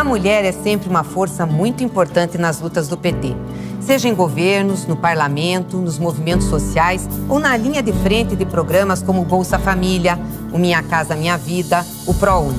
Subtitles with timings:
[0.00, 3.36] A mulher é sempre uma força muito importante nas lutas do PT.
[3.82, 9.02] Seja em governos, no parlamento, nos movimentos sociais ou na linha de frente de programas
[9.02, 10.18] como Bolsa Família,
[10.54, 12.56] o Minha Casa Minha Vida, o ProUni.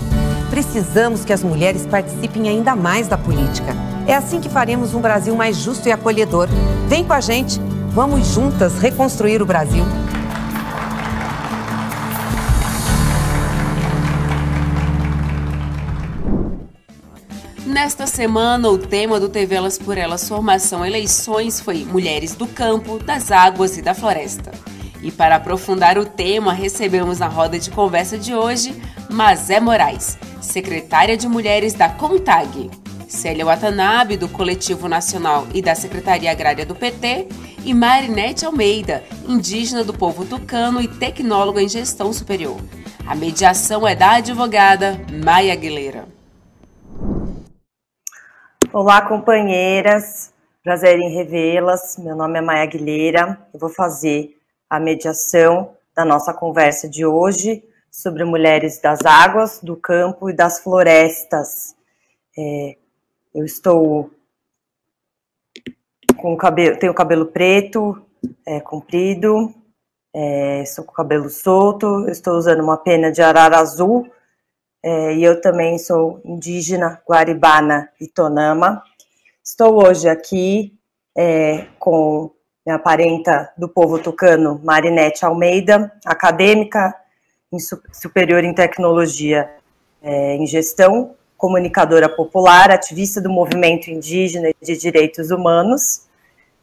[0.52, 3.76] Precisamos que as mulheres participem ainda mais da política.
[4.05, 6.48] É assim que faremos um Brasil mais justo e acolhedor.
[6.88, 9.84] Vem com a gente, vamos juntas reconstruir o Brasil.
[17.84, 22.99] Nesta semana, o tema do TV Elas por Elas Formação Eleições foi Mulheres do Campo,
[22.99, 24.52] das Águas e da Floresta.
[25.02, 31.17] E para aprofundar o tema, recebemos na roda de conversa de hoje Mazé Moraes, secretária
[31.17, 32.70] de Mulheres da CONTAG,
[33.07, 37.29] Célia Watanabe, do Coletivo Nacional e da Secretaria Agrária do PT,
[37.66, 42.62] e Marinete Almeida, indígena do povo tucano e tecnóloga em gestão superior.
[43.07, 46.21] A mediação é da advogada Maia Aguilera.
[48.74, 50.34] Olá, companheiras.
[50.64, 51.98] Prazer em revê-las.
[51.98, 53.38] Meu nome é Maia Aguilera.
[53.54, 54.38] Eu vou fazer
[54.70, 57.62] a mediação da nossa conversa de hoje
[57.92, 61.76] sobre mulheres das águas, do campo e das florestas.
[62.38, 62.77] É,
[63.36, 64.09] eu estou
[66.16, 68.02] com cabelo, tenho cabelo preto,
[68.46, 69.53] é, comprido,
[70.14, 74.09] é, estou com o cabelo solto, estou usando uma pena de arara azul
[74.84, 78.84] é, e eu também sou indígena guaribana e tonama.
[79.44, 80.74] Estou hoje aqui
[81.16, 82.31] é, com
[82.66, 86.96] minha parenta do povo tucano, Marinete Almeida, acadêmica
[87.52, 87.57] em
[87.91, 89.50] superior em tecnologia
[90.02, 96.07] é, em gestão, comunicadora popular, ativista do movimento indígena e de direitos humanos,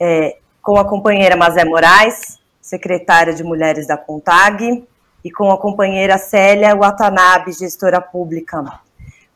[0.01, 4.87] é, com a companheira Mazé Moraes, secretária de Mulheres da CONTAG,
[5.25, 8.81] e com a companheira Célia Watanabe, gestora pública.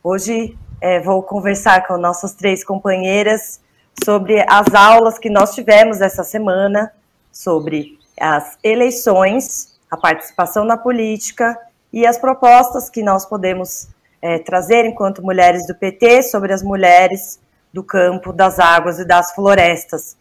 [0.03, 3.61] Hoje é, vou conversar com nossas três companheiras
[4.05, 6.93] sobre as aulas que nós tivemos essa semana,
[7.31, 11.59] sobre as eleições, a participação na política
[11.93, 13.89] e as propostas que nós podemos
[14.21, 17.41] é, trazer enquanto mulheres do PT sobre as mulheres
[17.73, 20.17] do campo, das águas e das florestas.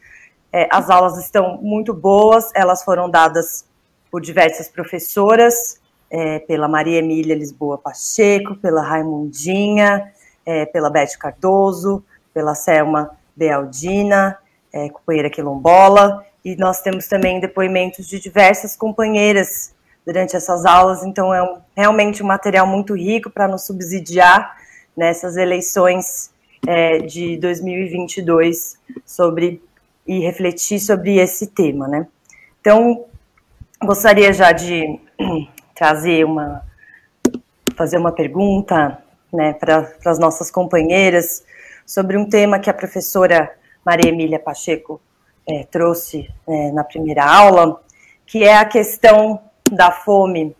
[0.52, 3.64] É, as aulas estão muito boas, elas foram dadas
[4.12, 5.80] por diversas professoras,
[6.10, 10.12] é, pela Maria Emília Lisboa Pacheco, pela Raimundinha,
[10.44, 14.38] é, pela Beth Cardoso, pela Selma Bealdina,
[14.70, 19.74] é, companheira quilombola, e nós temos também depoimentos de diversas companheiras
[20.04, 24.58] durante essas aulas, então é um, realmente um material muito rico para nos subsidiar
[24.94, 26.30] nessas eleições
[26.66, 29.62] é, de 2022 sobre
[30.06, 32.06] e refletir sobre esse tema, né?
[32.60, 33.06] Então,
[33.84, 35.00] gostaria já de
[35.74, 36.62] trazer uma,
[37.76, 38.98] fazer uma pergunta
[39.32, 41.44] né, para as nossas companheiras
[41.86, 43.52] sobre um tema que a professora
[43.84, 45.00] Maria Emília Pacheco
[45.46, 47.80] é, trouxe é, na primeira aula,
[48.26, 50.56] que é a questão da fome.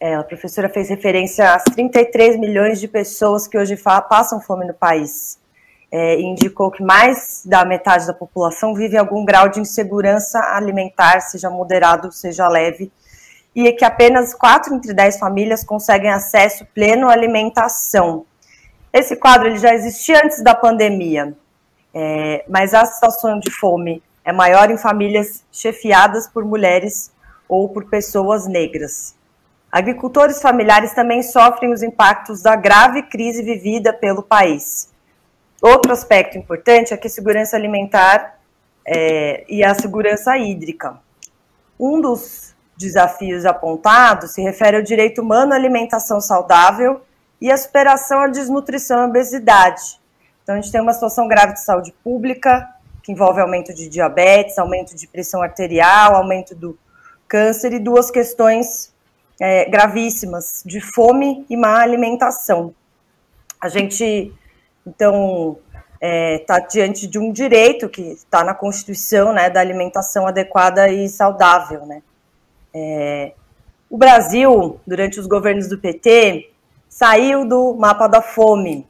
[0.00, 4.74] É, a professora fez referência às 33 milhões de pessoas que hoje passam fome no
[4.74, 5.41] país
[5.92, 11.50] é, indicou que mais da metade da população vive algum grau de insegurança alimentar, seja
[11.50, 12.90] moderado, seja leve,
[13.54, 18.24] e que apenas 4 entre 10 famílias conseguem acesso pleno à alimentação.
[18.90, 21.36] Esse quadro ele já existia antes da pandemia,
[21.92, 27.12] é, mas a situação de fome é maior em famílias chefiadas por mulheres
[27.46, 29.14] ou por pessoas negras.
[29.70, 34.91] Agricultores familiares também sofrem os impactos da grave crise vivida pelo país.
[35.62, 38.36] Outro aspecto importante é que a segurança alimentar
[38.84, 40.98] é, e a segurança hídrica.
[41.78, 47.00] Um dos desafios apontados se refere ao direito humano à alimentação saudável
[47.40, 50.00] e à superação à desnutrição e obesidade.
[50.42, 52.68] Então, a gente tem uma situação grave de saúde pública,
[53.00, 56.76] que envolve aumento de diabetes, aumento de pressão arterial, aumento do
[57.28, 58.92] câncer e duas questões
[59.40, 62.74] é, gravíssimas de fome e má alimentação.
[63.60, 64.32] A gente
[64.86, 65.58] então,
[66.00, 70.88] está é, tá diante de um direito que está na Constituição, né, da alimentação adequada
[70.88, 72.02] e saudável, né.
[72.74, 73.32] É,
[73.88, 76.50] o Brasil, durante os governos do PT,
[76.88, 78.86] saiu do mapa da fome,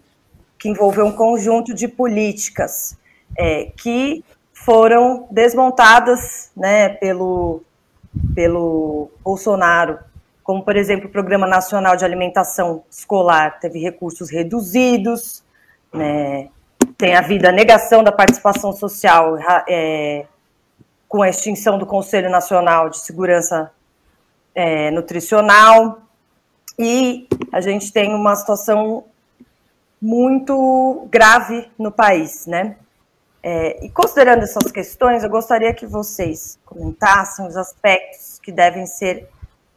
[0.59, 2.97] que envolveu um conjunto de políticas
[3.37, 7.63] é, que foram desmontadas, né, pelo
[8.35, 9.99] pelo Bolsonaro,
[10.43, 15.43] como por exemplo o Programa Nacional de Alimentação Escolar teve recursos reduzidos,
[15.93, 16.49] né?
[16.97, 19.37] Tem havido a negação da participação social
[19.69, 20.27] é,
[21.09, 23.73] com a extinção do Conselho Nacional de Segurança
[24.55, 26.03] é, Nutricional.
[26.79, 29.05] E a gente tem uma situação
[30.01, 32.77] muito grave no país, né?
[33.43, 39.29] É, e considerando essas questões, eu gostaria que vocês comentassem os aspectos que devem ser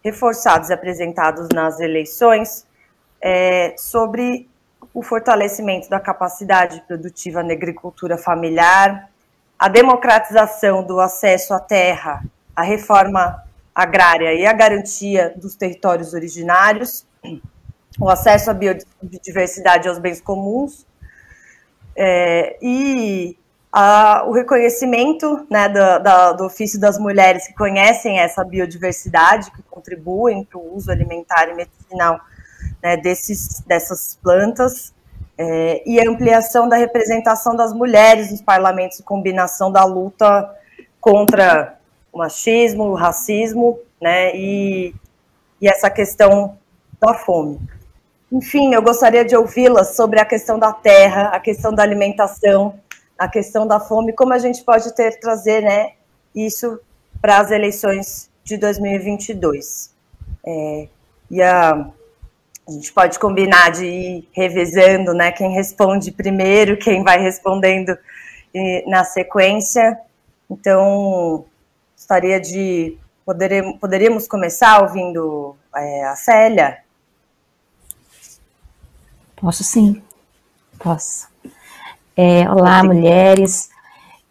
[0.04, 2.66] reforçados e apresentados nas eleições
[3.20, 4.48] é, sobre
[4.96, 9.12] o fortalecimento da capacidade produtiva na agricultura familiar,
[9.60, 12.24] a democratização do acesso à terra,
[12.56, 13.44] a reforma
[13.76, 17.06] agrária e a garantia dos territórios originários,
[18.00, 20.88] o acesso à biodiversidade e aos bens comuns,
[21.94, 23.38] é, e
[23.74, 29.62] a, o reconhecimento né, do, da, do ofício das mulheres que conhecem essa biodiversidade, que
[29.64, 32.22] contribuem para o uso alimentar e medicinal
[32.82, 34.94] né, desses, dessas plantas,
[35.38, 40.50] é, e a ampliação da representação das mulheres nos parlamentos combinação da luta
[41.02, 41.78] contra
[42.12, 44.96] o machismo, o racismo, né, e,
[45.62, 46.58] e essa questão
[47.00, 47.60] da fome.
[48.32, 52.80] Enfim, eu gostaria de ouvi-las sobre a questão da terra, a questão da alimentação,
[53.18, 55.92] a questão da fome, como a gente pode ter trazer, né,
[56.34, 56.80] isso
[57.22, 59.94] para as eleições de 2022.
[60.46, 60.88] É,
[61.30, 61.88] e a,
[62.68, 67.98] a gente pode combinar de ir revezando, né, quem responde primeiro, quem vai respondendo
[68.88, 70.00] na sequência.
[70.50, 71.46] Então,
[71.96, 76.80] gostaria de poderíamos, poderíamos começar ouvindo é, a Célia.
[79.36, 80.02] Posso sim,
[80.80, 81.28] posso.
[82.16, 83.70] É, olá, mulheres.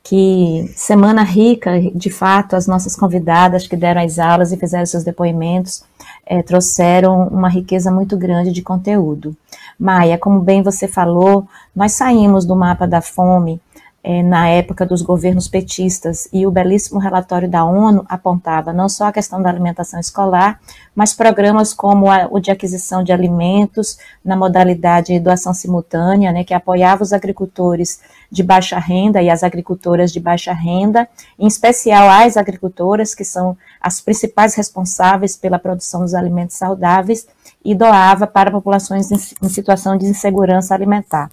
[0.07, 5.03] Que semana rica, de fato, as nossas convidadas que deram as aulas e fizeram seus
[5.03, 5.83] depoimentos
[6.27, 9.35] é, trouxeram uma riqueza muito grande de conteúdo.
[9.79, 13.59] Maia, como bem você falou, nós saímos do mapa da fome
[14.07, 19.07] é, na época dos governos petistas, e o belíssimo relatório da ONU apontava não só
[19.07, 20.61] a questão da alimentação escolar,
[20.95, 26.45] mas programas como a, o de aquisição de alimentos na modalidade de doação simultânea, né,
[26.45, 27.99] que apoiava os agricultores
[28.31, 31.09] de baixa renda e as agricultoras de baixa renda,
[31.39, 37.27] em especial as agricultoras, que são as principais responsáveis pela produção dos alimentos saudáveis,
[37.65, 41.31] e doava para populações em, em situação de insegurança alimentar.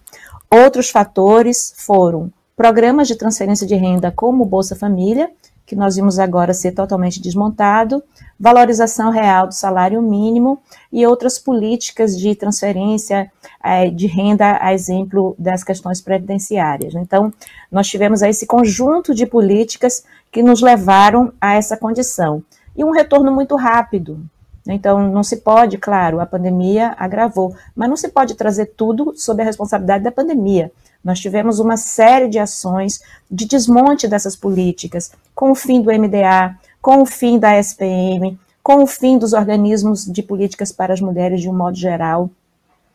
[0.49, 2.31] Outros fatores foram
[2.61, 5.31] programas de transferência de renda como o Bolsa Família,
[5.65, 8.03] que nós vimos agora ser totalmente desmontado,
[8.39, 10.61] valorização real do salário mínimo
[10.91, 13.31] e outras políticas de transferência
[13.63, 16.93] é, de renda, a exemplo das questões previdenciárias.
[16.93, 17.33] Então,
[17.71, 22.43] nós tivemos esse conjunto de políticas que nos levaram a essa condição.
[22.77, 24.23] E um retorno muito rápido.
[24.67, 29.41] Então, não se pode, claro, a pandemia agravou, mas não se pode trazer tudo sob
[29.41, 30.71] a responsabilidade da pandemia.
[31.03, 36.55] Nós tivemos uma série de ações de desmonte dessas políticas, com o fim do MDA,
[36.81, 41.41] com o fim da SPM, com o fim dos organismos de políticas para as mulheres
[41.41, 42.29] de um modo geral,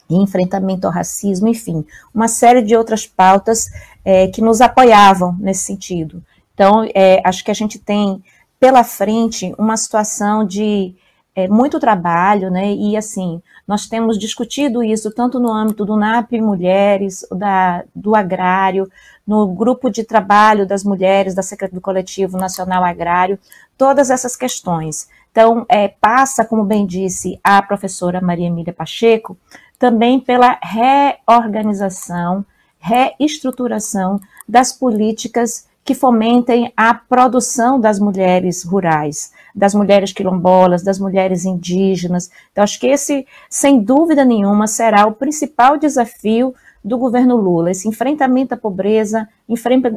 [0.09, 3.69] enfrentamento ao racismo, enfim, uma série de outras pautas
[4.05, 6.23] é, que nos apoiavam nesse sentido.
[6.55, 8.23] Então, é, acho que a gente tem
[8.59, 10.95] pela frente uma situação de
[11.37, 12.73] é, muito trabalho, né?
[12.73, 18.91] E assim, nós temos discutido isso tanto no âmbito do NAP Mulheres, da, do agrário,
[19.27, 23.39] no grupo de trabalho das mulheres da Secretaria do Coletivo Nacional Agrário,
[23.77, 25.09] todas essas questões.
[25.31, 29.37] Então, é, passa, como bem disse a professora Maria Emília Pacheco,
[29.79, 32.47] também pela reorganização,
[32.79, 41.47] reestruturação das políticas que fomentem a produção das mulheres rurais, das mulheres quilombolas, das mulheres
[41.47, 42.31] indígenas.
[42.53, 47.89] Então, acho que esse, sem dúvida nenhuma, será o principal desafio do governo Lula, esse
[47.89, 49.27] enfrentamento à pobreza,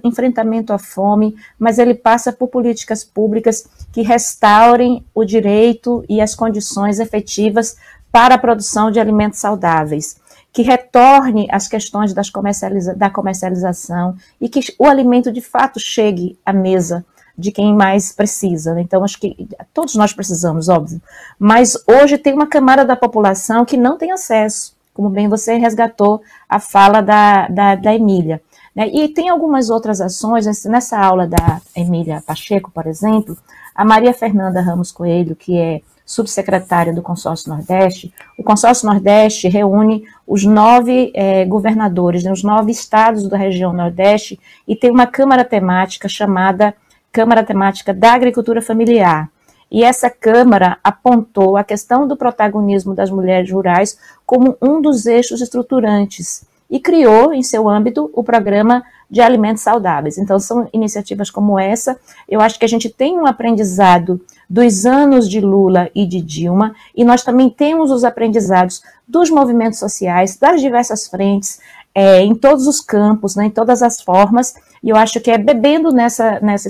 [0.03, 6.33] enfrentamento à fome, mas ele passa por políticas públicas que restaurem o direito e as
[6.33, 7.75] condições efetivas
[8.11, 10.17] para a produção de alimentos saudáveis
[10.51, 16.39] que retorne as questões das comercializa da comercialização e que o alimento de fato chegue
[16.43, 17.05] à mesa
[17.39, 18.73] de quem mais precisa.
[18.73, 18.81] Né?
[18.81, 21.01] Então, acho que todos nós precisamos, óbvio.
[21.37, 26.21] Mas hoje tem uma camada da população que não tem acesso, como bem você resgatou
[26.47, 28.41] a fala da, da, da Emília.
[28.75, 28.89] Né?
[28.89, 33.37] E tem algumas outras ações, nessa aula da Emília Pacheco, por exemplo,
[33.73, 40.05] a Maria Fernanda Ramos Coelho, que é subsecretária do Consórcio Nordeste, o Consórcio Nordeste reúne
[40.25, 45.45] os nove é, governadores, né, os nove estados da região Nordeste, e tem uma Câmara
[45.45, 46.73] temática chamada
[47.11, 49.29] Câmara Temática da Agricultura Familiar.
[49.71, 55.41] E essa Câmara apontou a questão do protagonismo das mulheres rurais como um dos eixos
[55.41, 60.17] estruturantes e criou em seu âmbito o programa de alimentos saudáveis.
[60.17, 61.99] Então, são iniciativas como essa.
[62.27, 66.75] Eu acho que a gente tem um aprendizado dos anos de Lula e de Dilma,
[66.95, 71.59] e nós também temos os aprendizados dos movimentos sociais, das diversas frentes,
[71.93, 75.37] é, em todos os campos, né, em todas as formas, e eu acho que é
[75.37, 76.69] bebendo nessa, nessa,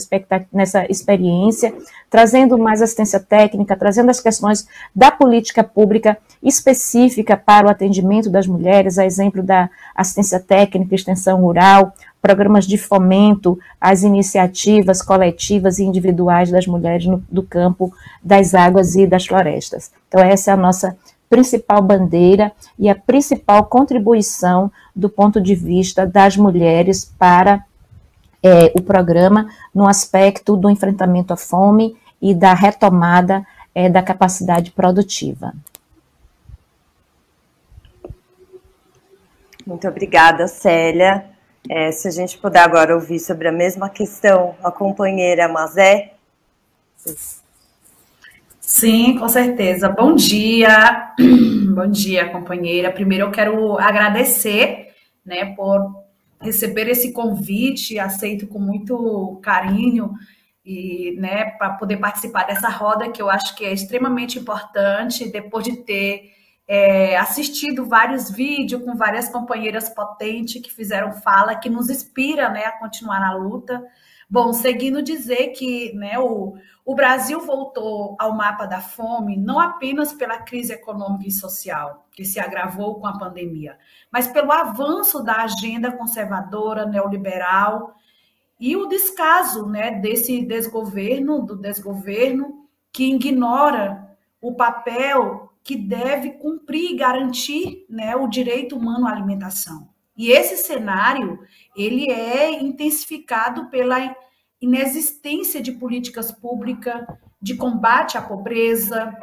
[0.52, 1.74] nessa experiência,
[2.10, 8.48] trazendo mais assistência técnica, trazendo as questões da política pública específica para o atendimento das
[8.48, 15.84] mulheres, a exemplo da assistência técnica, extensão rural, programas de fomento às iniciativas coletivas e
[15.84, 19.92] individuais das mulheres no, do campo, das águas e das florestas.
[20.08, 20.98] Então, essa é a nossa
[21.30, 27.64] principal bandeira e a principal contribuição do ponto de vista das mulheres para
[28.44, 34.72] é, o programa no aspecto do enfrentamento à fome e da retomada é, da capacidade
[34.72, 35.54] produtiva.
[39.66, 41.26] Muito obrigada, Célia.
[41.70, 46.14] É, se a gente puder agora ouvir sobre a mesma questão, a companheira Mazé.
[48.60, 49.90] Sim, com certeza.
[49.90, 51.14] Bom dia,
[51.76, 52.92] bom dia, companheira.
[52.92, 54.94] Primeiro eu quero agradecer,
[55.26, 55.99] né, por
[56.42, 60.14] receber esse convite, aceito com muito carinho
[60.64, 65.66] e, né, para poder participar dessa roda que eu acho que é extremamente importante depois
[65.66, 66.32] de ter
[66.68, 72.66] é, assistido vários vídeos com várias companheiras potentes que fizeram fala, que nos inspira, né,
[72.66, 73.84] a continuar na luta.
[74.32, 76.54] Bom, seguindo dizer que né, o,
[76.86, 82.24] o Brasil voltou ao mapa da fome não apenas pela crise econômica e social, que
[82.24, 83.76] se agravou com a pandemia,
[84.12, 87.96] mas pelo avanço da agenda conservadora, neoliberal
[88.60, 96.92] e o descaso né, desse desgoverno, do desgoverno, que ignora o papel que deve cumprir
[96.92, 99.90] e garantir né, o direito humano à alimentação.
[100.16, 101.40] E esse cenário
[101.76, 104.16] ele é intensificado pela
[104.62, 107.06] inexistência de políticas públicas
[107.42, 109.14] de combate à pobreza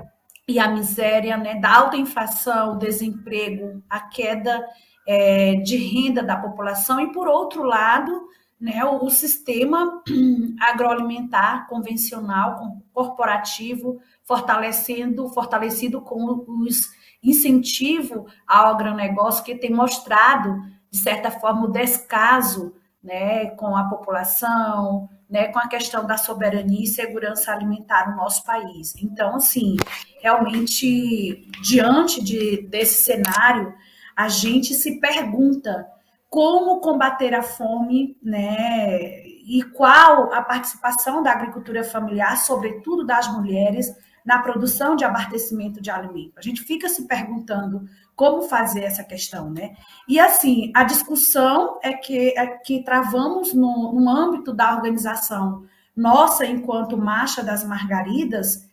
[0.49, 4.65] e à miséria, né, da alta inflação, desemprego, a queda
[5.07, 10.03] é, de renda da população e, por outro lado, né, o, o sistema
[10.61, 20.63] agroalimentar convencional, corporativo, fortalecendo, fortalecido com os incentivo ao agronegócio que tem mostrado,
[20.97, 22.75] de certa forma, o descaso
[23.05, 28.43] né, com a população, né, com a questão da soberania e segurança alimentar no nosso
[28.45, 28.95] país.
[29.03, 29.77] Então, assim,
[30.23, 33.75] realmente, diante de, desse cenário,
[34.17, 35.87] a gente se pergunta
[36.31, 43.95] como combater a fome, né, e qual a participação da agricultura familiar, sobretudo das mulheres,
[44.25, 46.33] na produção de abastecimento de alimento.
[46.37, 47.87] A gente fica se perguntando
[48.17, 49.77] como fazer essa questão, né?
[50.09, 55.65] E assim, a discussão é que, é que travamos no, no âmbito da organização
[55.97, 58.69] nossa, enquanto Marcha das Margaridas,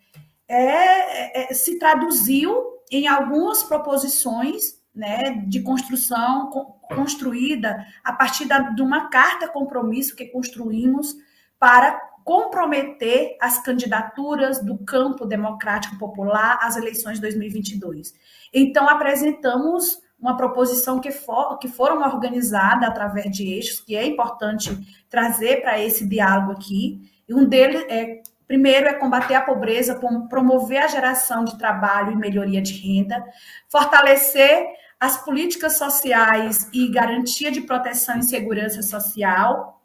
[0.46, 2.54] é, é, se traduziu
[2.92, 6.52] em algumas proposições né, de construção
[6.94, 11.16] construída a partir da, de uma carta compromisso que construímos
[11.58, 18.14] para comprometer as candidaturas do campo democrático popular às eleições de 2022.
[18.54, 25.04] Então, apresentamos uma proposição que, for, que foram organizadas através de eixos, que é importante
[25.10, 27.02] trazer para esse diálogo aqui.
[27.28, 30.00] E um deles é, primeiro, é combater a pobreza,
[30.30, 33.22] promover a geração de trabalho e melhoria de renda,
[33.68, 34.66] fortalecer
[34.98, 39.83] as políticas sociais e garantia de proteção e segurança social,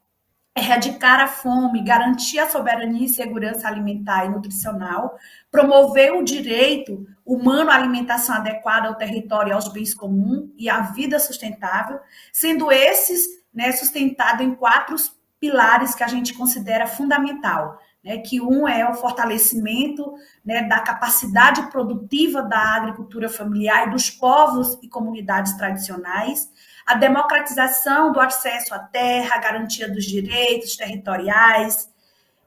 [0.59, 5.17] erradicar a fome, garantir a soberania e segurança alimentar e nutricional,
[5.50, 10.81] promover o direito humano à alimentação adequada ao território e aos bens comuns e à
[10.81, 11.99] vida sustentável,
[12.33, 14.97] sendo esses né, sustentados em quatro
[15.41, 17.79] pilares que a gente considera fundamental.
[18.05, 24.09] Né, que um é o fortalecimento né, da capacidade produtiva da agricultura familiar e dos
[24.09, 26.49] povos e comunidades tradicionais,
[26.88, 31.87] a democratização do acesso à terra, a garantia dos direitos territoriais.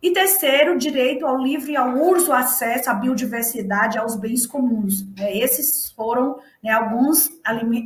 [0.01, 5.05] E terceiro, direito ao livre e ao uso, acesso à biodiversidade, aos bens comuns.
[5.15, 7.29] É, esses foram né, alguns.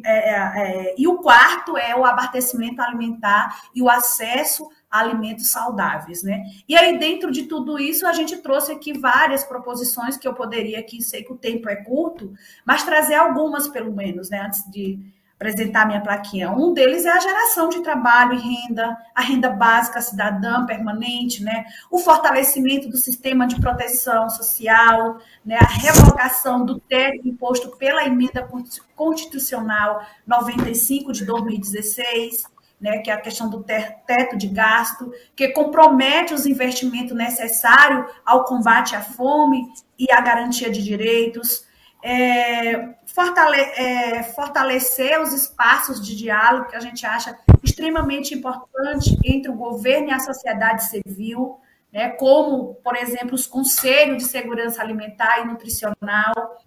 [0.05, 5.51] É, é, é, e o quarto é o abastecimento alimentar e o acesso a alimentos
[5.51, 6.23] saudáveis.
[6.23, 6.45] Né?
[6.69, 10.79] E aí, dentro de tudo isso, a gente trouxe aqui várias proposições que eu poderia
[10.79, 12.33] aqui, sei que o tempo é curto,
[12.65, 16.49] mas trazer algumas, pelo menos, né, antes de apresentar minha plaquinha.
[16.51, 21.65] Um deles é a geração de trabalho e renda, a renda básica cidadã permanente, né?
[21.91, 25.57] o fortalecimento do sistema de proteção social, né?
[25.59, 28.47] a revogação do teto imposto pela emenda
[28.95, 32.43] constitucional 95 de 2016,
[32.79, 38.43] né, que é a questão do teto de gasto, que compromete os investimentos necessários ao
[38.43, 39.65] combate à fome
[39.97, 41.64] e à garantia de direitos,
[42.07, 49.49] é, fortale é, fortalecer os espaços de diálogo que a gente acha extremamente importante entre
[49.49, 51.59] o governo e a sociedade civil,
[51.91, 56.59] né, como, por exemplo, os conselhos de segurança alimentar e nutricional,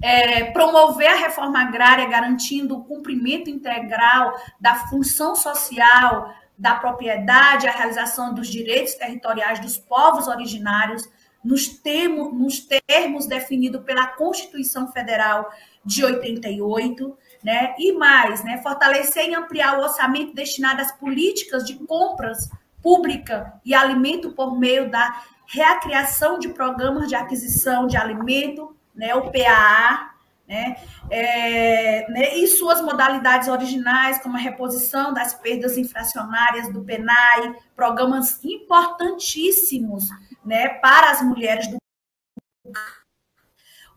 [0.00, 7.72] é, promover a reforma agrária, garantindo o cumprimento integral da função social da propriedade, a
[7.72, 11.02] realização dos direitos territoriais dos povos originários,
[11.44, 15.52] nos termos, nos termos definidos pela Constituição Federal
[15.84, 17.74] de 88, né?
[17.78, 18.62] E mais, né?
[18.62, 22.48] Fortalecer e ampliar o orçamento destinado às políticas de compras
[22.82, 29.14] pública e alimento por meio da reacriação de programas de aquisição de alimento, né?
[29.14, 30.13] O PAA,
[30.46, 30.76] né?
[31.10, 38.42] É, né, e suas modalidades originais, como a reposição das perdas infracionárias do PENAI, programas
[38.44, 40.08] importantíssimos
[40.44, 41.78] né, para as mulheres do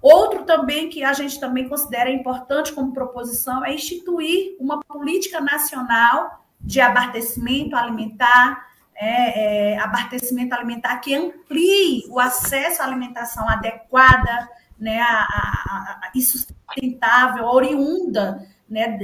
[0.01, 6.45] Outro também que a gente também considera importante como proposição é instituir uma política nacional
[6.61, 14.99] de abastecimento alimentar, é, é, abastecimento alimentar que amplie o acesso à alimentação adequada, né,
[14.99, 18.97] a, a, a, e sustentável, oriunda né,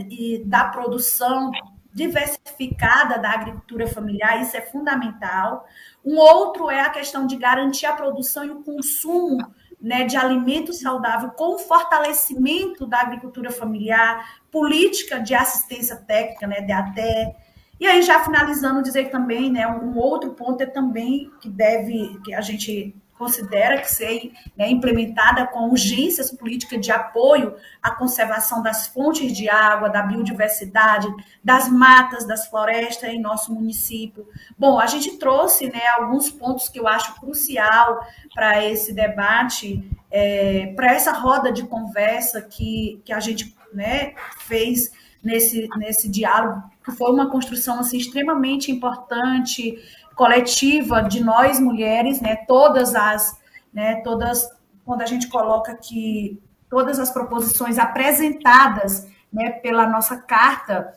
[0.45, 1.51] da produção
[1.93, 5.65] diversificada da agricultura familiar, isso é fundamental.
[6.03, 9.37] Um outro é a questão de garantir a produção e o consumo
[9.79, 17.35] né, de alimento saudável com fortalecimento da agricultura familiar, política de assistência técnica, né, até
[17.79, 22.33] E aí, já finalizando, dizer também, né, um outro ponto é também que deve, que
[22.33, 28.87] a gente considera que ser né, implementada com urgências políticas de apoio à conservação das
[28.87, 31.07] fontes de água, da biodiversidade,
[31.41, 34.27] das matas, das florestas em nosso município.
[34.57, 40.73] Bom, a gente trouxe né, alguns pontos que eu acho crucial para esse debate, é,
[40.75, 44.91] para essa roda de conversa que, que a gente né, fez
[45.23, 49.79] nesse, nesse diálogo, que foi uma construção assim, extremamente importante,
[50.15, 53.39] coletiva de nós mulheres, né, todas as,
[53.73, 54.47] né, todas,
[54.85, 60.93] quando a gente coloca aqui todas as proposições apresentadas, né, pela nossa carta,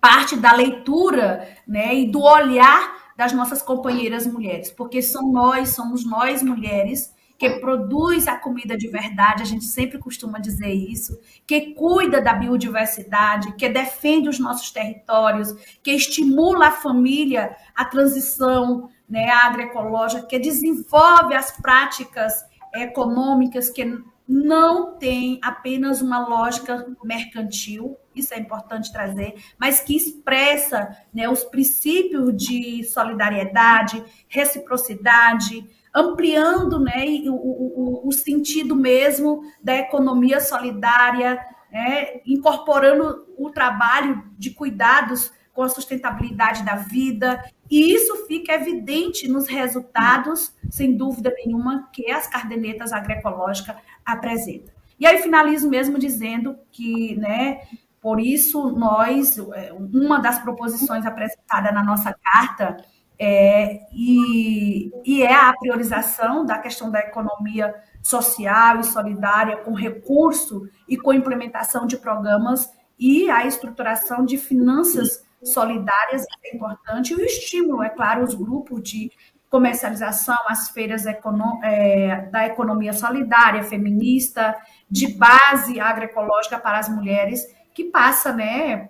[0.00, 6.04] parte da leitura, né, e do olhar das nossas companheiras mulheres, porque são nós, somos
[6.04, 7.13] nós mulheres
[7.44, 12.32] que produz a comida de verdade, a gente sempre costuma dizer isso, que cuida da
[12.32, 15.52] biodiversidade, que defende os nossos territórios,
[15.82, 24.96] que estimula a família a transição né, agroecológica, que desenvolve as práticas econômicas que não
[24.96, 32.34] tem apenas uma lógica mercantil, isso é importante trazer, mas que expressa né, os princípios
[32.34, 41.38] de solidariedade, reciprocidade, ampliando né, o, o, o sentido mesmo da economia solidária,
[41.70, 49.28] né, incorporando o trabalho de cuidados com a sustentabilidade da vida, e isso fica evidente
[49.28, 54.74] nos resultados, sem dúvida nenhuma, que as cardenetas agroecológicas apresentam.
[54.98, 57.60] E aí finalizo mesmo dizendo que, né,
[58.00, 62.76] por isso nós, é, uma das proposições apresentadas na nossa carta
[63.18, 70.68] é, e, e é a priorização da questão da economia social e solidária com recurso
[70.88, 77.12] e com implementação de programas e a estruturação de finanças solidárias é importante.
[77.12, 79.10] E o estímulo, é claro, os grupos de
[79.50, 84.56] comercialização, as feiras econo é, da economia solidária, feminista,
[84.90, 88.88] de base agroecológica para as mulheres, que passa, né,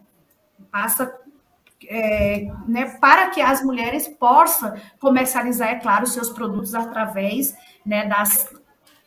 [0.70, 1.12] passa
[1.88, 8.48] é, né, para que as mulheres possam comercializar, é claro, seus produtos através né, das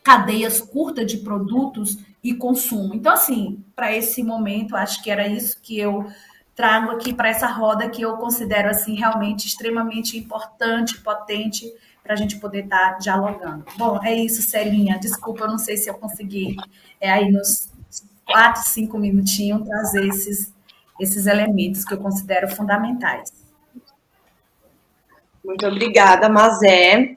[0.02, 2.94] cadeias curtas de produtos e consumo.
[2.94, 6.06] Então, assim, para esse momento, acho que era isso que eu
[6.54, 12.16] trago aqui para essa roda que eu considero assim realmente extremamente importante, potente para a
[12.16, 13.64] gente poder estar tá dialogando.
[13.76, 14.98] Bom, é isso, Celinha.
[14.98, 16.56] Desculpa, eu não sei se eu consegui
[17.00, 17.70] é, aí nos
[18.24, 20.52] quatro, cinco minutinhos trazer esses
[21.00, 23.32] esses elementos que eu considero fundamentais.
[25.44, 27.16] Muito obrigada, Mazé.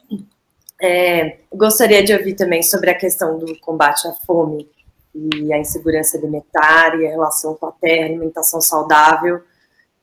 [0.81, 4.69] É, gostaria de ouvir também sobre a questão do combate à fome
[5.13, 9.43] e a insegurança alimentar e a relação com a terra, alimentação saudável.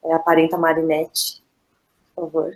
[0.04, 1.42] É a Parenta Marinette,
[2.14, 2.54] por favor.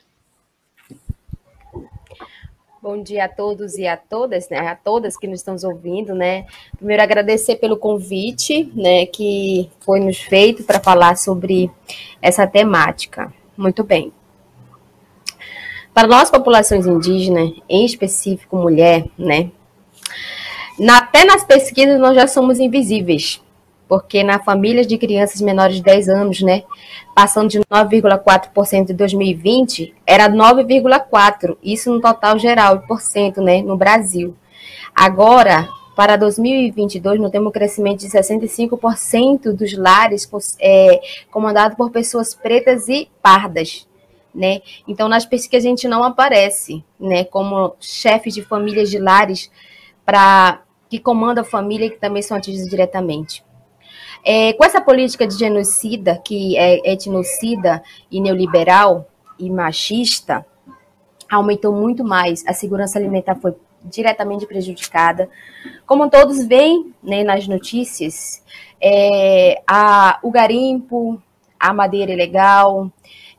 [2.82, 6.46] Bom dia a todos e a todas, né, a todas que nos estão ouvindo, né?
[6.76, 11.70] Primeiro agradecer pelo convite, né, que foi nos feito para falar sobre
[12.20, 13.32] essa temática.
[13.56, 14.12] Muito bem.
[15.94, 19.52] Para nós populações indígenas, em específico mulher, né,
[20.76, 23.40] na, até nas pesquisas nós já somos invisíveis,
[23.92, 26.62] porque na família de crianças menores de 10 anos, né,
[27.14, 33.76] passando de 9,4% em 2020, era 9,4%, isso no total geral de porcento, né, no
[33.76, 34.34] Brasil.
[34.94, 40.26] Agora, para 2022, nós temos um crescimento de 65% dos lares
[40.58, 40.98] é,
[41.30, 43.86] comandados por pessoas pretas e pardas,
[44.34, 44.62] né?
[44.88, 49.50] Então, nas pesquisas a gente não aparece, né, como chefes de famílias de lares
[50.02, 53.44] para que comandam a família e que também são atingidos diretamente.
[54.24, 59.08] É, com essa política de genocida, que é etnocida e neoliberal
[59.38, 60.46] e machista,
[61.30, 62.44] aumentou muito mais.
[62.46, 63.54] A segurança alimentar foi
[63.84, 65.28] diretamente prejudicada.
[65.86, 68.42] Como todos veem né, nas notícias,
[68.80, 71.20] é, a, o garimpo,
[71.58, 72.90] a madeira ilegal,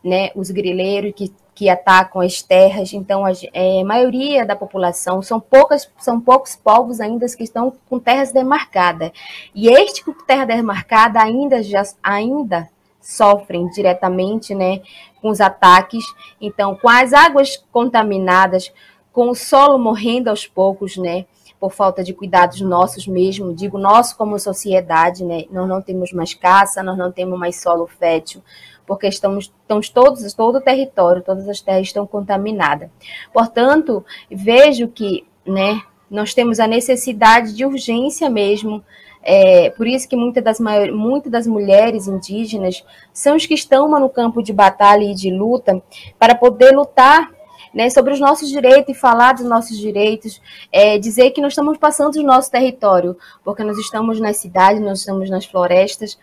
[0.04, 2.94] né, os grileiros que que atacam as terras.
[2.94, 8.00] Então, a, é, maioria da população são poucas, são poucos povos ainda que estão com
[8.00, 9.12] terras demarcadas.
[9.54, 14.82] E este com terra demarcada ainda já ainda sofrem diretamente, né,
[15.22, 16.04] com os ataques.
[16.40, 18.72] Então, com as águas contaminadas,
[19.12, 21.26] com o solo morrendo aos poucos, né,
[21.60, 26.34] por falta de cuidados nossos mesmo, digo nosso como sociedade, né, nós não temos mais
[26.34, 28.42] caça, nós não temos mais solo fértil,
[28.86, 32.90] porque estamos, estamos todos, todo o território, todas as terras estão contaminadas.
[33.32, 38.84] Portanto, vejo que né, nós temos a necessidade de urgência mesmo.
[39.26, 40.60] É, por isso que muitas das,
[40.92, 45.82] muitas das mulheres indígenas são os que estão no campo de batalha e de luta
[46.20, 47.32] para poder lutar
[47.74, 50.42] né, sobre os nossos direitos e falar dos nossos direitos,
[50.72, 55.00] é, dizer que nós estamos passando do nosso território, porque nós estamos nas cidades, nós
[55.00, 56.18] estamos nas florestas,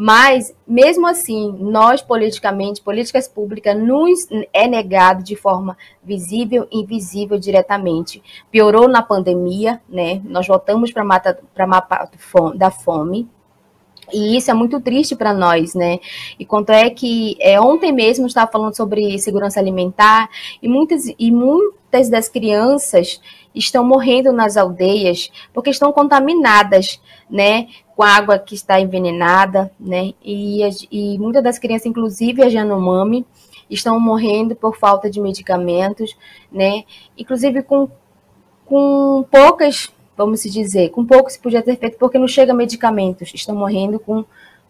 [0.00, 7.36] mas, mesmo assim, nós politicamente, políticas públicas, nos é negado de forma visível e invisível
[7.36, 8.22] diretamente.
[8.48, 10.22] Piorou na pandemia, né?
[10.22, 12.08] Nós voltamos para a mapa
[12.54, 13.28] da fome,
[14.12, 15.98] e isso é muito triste para nós, né?
[16.38, 20.28] E quanto é que é, ontem mesmo estava falando sobre segurança alimentar
[20.62, 23.20] e muitas, e muitas das crianças
[23.54, 27.68] estão morrendo nas aldeias porque estão contaminadas, né?
[27.96, 30.12] Com água que está envenenada, né?
[30.24, 33.26] E, e muitas das crianças, inclusive a Janomami,
[33.68, 36.16] estão morrendo por falta de medicamentos,
[36.50, 36.84] né?
[37.16, 37.88] Inclusive com,
[38.64, 43.32] com poucas vamos se dizer, com pouco se podia ter feito, porque não chega medicamentos,
[43.32, 44.24] estão morrendo com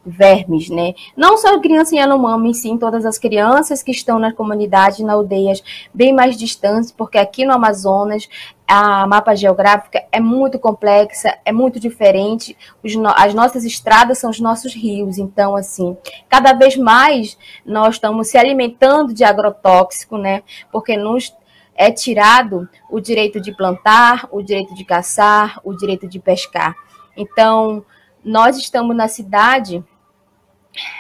[0.05, 0.95] vermes, né?
[1.17, 5.63] Não só criança em Yanomami, sim todas as crianças que estão na comunidade, na aldeias
[5.93, 8.29] bem mais distantes, porque aqui no Amazonas
[8.67, 12.57] a mapa geográfica é muito complexa, é muito diferente.
[12.85, 15.97] No, as nossas estradas são os nossos rios, então assim,
[16.29, 20.43] cada vez mais nós estamos se alimentando de agrotóxico, né?
[20.71, 21.35] Porque nos
[21.79, 26.75] é tirado o direito de plantar, o direito de caçar, o direito de pescar.
[27.17, 27.85] Então,
[28.25, 29.83] nós estamos na cidade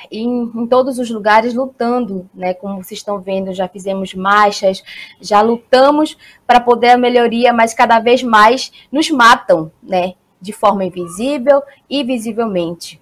[0.09, 2.55] em, em, todos os lugares lutando, né?
[2.55, 4.85] Como vocês estão vendo, já fizemos marchas,
[5.21, 10.14] já lutamos para poder a melhoria, mas cada vez mais nos matam, né?
[10.41, 11.61] De forma invisível
[11.91, 13.01] e visivelmente.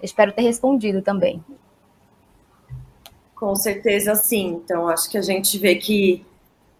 [0.00, 1.44] Espero ter respondido também.
[3.34, 4.60] Com certeza, sim.
[4.64, 6.24] Então, acho que a gente vê que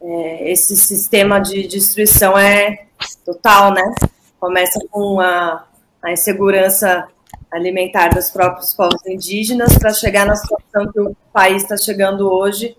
[0.07, 2.87] é, esse sistema de destruição é
[3.25, 3.83] total, né?
[4.39, 5.67] Começa com a,
[6.01, 7.09] a insegurança
[7.51, 12.77] alimentar dos próprios povos indígenas para chegar na situação que o país está chegando hoje,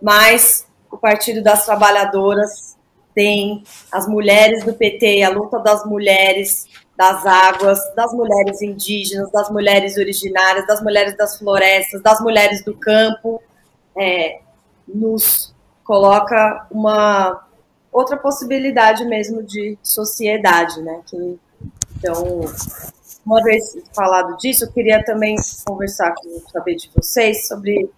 [0.00, 2.76] mas o Partido das Trabalhadoras
[3.14, 3.62] tem
[3.92, 6.66] as mulheres do PT, a luta das mulheres
[6.96, 12.74] das águas, das mulheres indígenas, das mulheres originárias, das mulheres das florestas, das mulheres do
[12.74, 13.42] campo,
[13.96, 14.40] é,
[14.86, 15.54] nos
[15.90, 17.44] coloca uma
[17.90, 21.00] outra possibilidade mesmo de sociedade, né?
[21.04, 21.36] Que,
[21.96, 22.42] então,
[23.26, 25.34] uma vez falado disso, eu queria também
[25.66, 27.90] conversar com saber de vocês sobre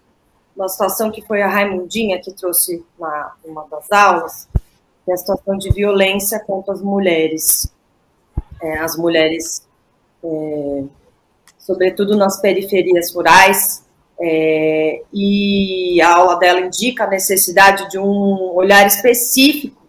[0.57, 4.48] uma situação que foi a Raimundinha que trouxe na uma das aulas,
[5.05, 7.70] que é a situação de violência contra as mulheres,
[8.62, 9.68] é, as mulheres,
[10.24, 10.85] é,
[11.59, 13.85] sobretudo nas periferias rurais,
[14.20, 19.83] é, e a aula dela indica a necessidade de um olhar específico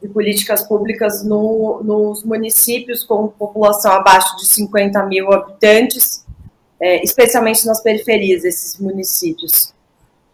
[0.00, 6.24] de políticas públicas no, nos municípios com população abaixo de 50 mil habitantes,
[6.80, 9.74] é, especialmente nas periferias desses municípios.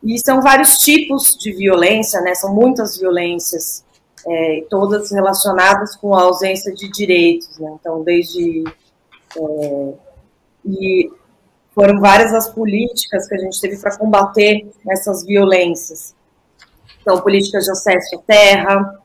[0.02, 2.35] E são vários tipos de violência, né?
[2.35, 3.85] São muitas violências,
[4.24, 7.76] é, todas relacionadas com a ausência de direitos, né?
[7.80, 8.62] Então, desde
[9.37, 9.94] é,
[10.64, 11.11] e
[11.76, 16.16] foram várias as políticas que a gente teve para combater essas violências.
[17.02, 18.98] Então, políticas de acesso à terra,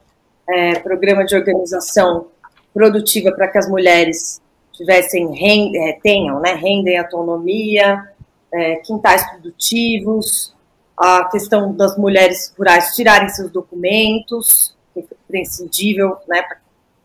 [0.50, 2.28] é, programa de organização
[2.74, 8.08] produtiva para que as mulheres tivessem renda, é, tenham né, renda e autonomia,
[8.54, 10.56] é, quintais produtivos,
[10.96, 16.58] a questão das mulheres rurais tirarem seus documentos, que é imprescindível né, para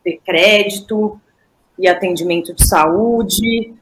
[0.04, 1.20] ter crédito
[1.76, 3.74] e atendimento de saúde,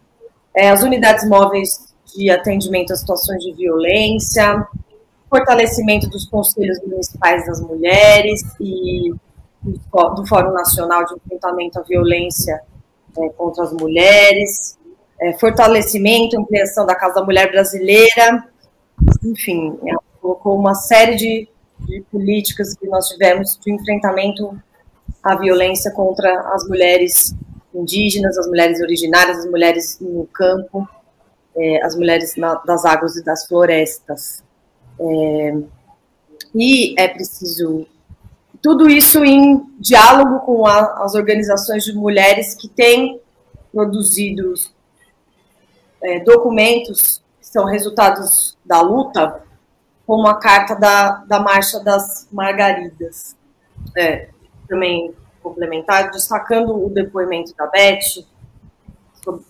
[0.54, 4.66] é, as unidades móveis de atendimento a situações de violência,
[5.28, 9.12] fortalecimento dos conselhos municipais das mulheres e
[9.62, 12.60] do Fórum Nacional de Enfrentamento à Violência
[13.16, 14.78] é, contra as Mulheres,
[15.20, 18.46] é, fortalecimento, ampliação da Casa da Mulher Brasileira,
[19.24, 21.48] enfim, é, colocou uma série de,
[21.80, 24.56] de políticas que nós tivemos de enfrentamento
[25.22, 27.34] à violência contra as mulheres
[27.74, 30.88] indígenas, as mulheres originárias, as mulheres no campo,
[31.56, 34.42] é, as mulheres na, das águas e das florestas.
[34.98, 35.56] É,
[36.54, 37.87] e é preciso
[38.62, 43.20] tudo isso em diálogo com a, as organizações de mulheres que têm
[43.70, 44.54] produzido
[46.02, 49.42] é, documentos que são resultados da luta,
[50.06, 53.37] como a carta da, da Marcha das Margaridas.
[53.96, 54.28] É,
[54.66, 58.24] também complementar, destacando o depoimento da Beth,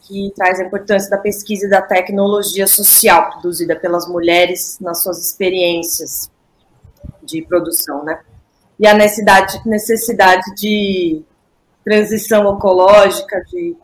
[0.02, 5.18] que traz a importância da pesquisa e da tecnologia social produzida pelas mulheres nas suas
[5.18, 6.30] experiências
[7.22, 8.20] de produção, né?
[8.78, 11.22] E a necessidade, necessidade de
[11.84, 13.76] transição ecológica, de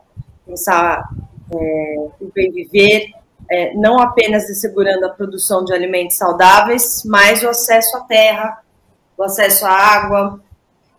[0.46, 1.08] pensar
[1.52, 3.12] é, o bem viver,
[3.50, 8.62] é, não apenas assegurando a produção de alimentos saudáveis, mas o acesso à terra,
[9.16, 10.40] o acesso à água,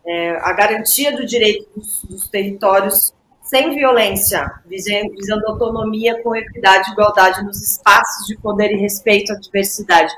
[0.05, 3.13] é, a garantia do direito dos, dos territórios
[3.51, 9.35] sem violência, visando, autonomia com equidade e igualdade nos espaços de poder e respeito à
[9.35, 10.13] diversidade.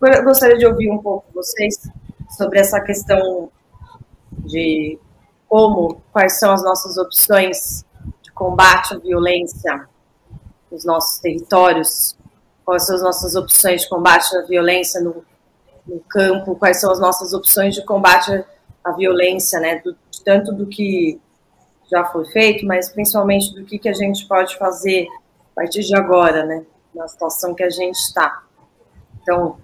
[0.00, 1.90] Eu gostaria de ouvir um pouco vocês
[2.30, 3.50] sobre essa questão
[4.30, 4.96] de
[5.48, 7.84] como, quais são as nossas opções
[8.22, 9.88] de combate à violência
[10.70, 12.16] nos nossos territórios,
[12.64, 15.24] quais são as nossas opções de combate à violência no,
[15.84, 18.44] no campo, quais são as nossas opções de combate à
[18.92, 21.20] violência, né, do, tanto do que
[21.90, 25.06] já foi feito, mas principalmente do que, que a gente pode fazer
[25.52, 28.42] a partir de agora, né, na situação que a gente está.
[29.22, 29.58] Então,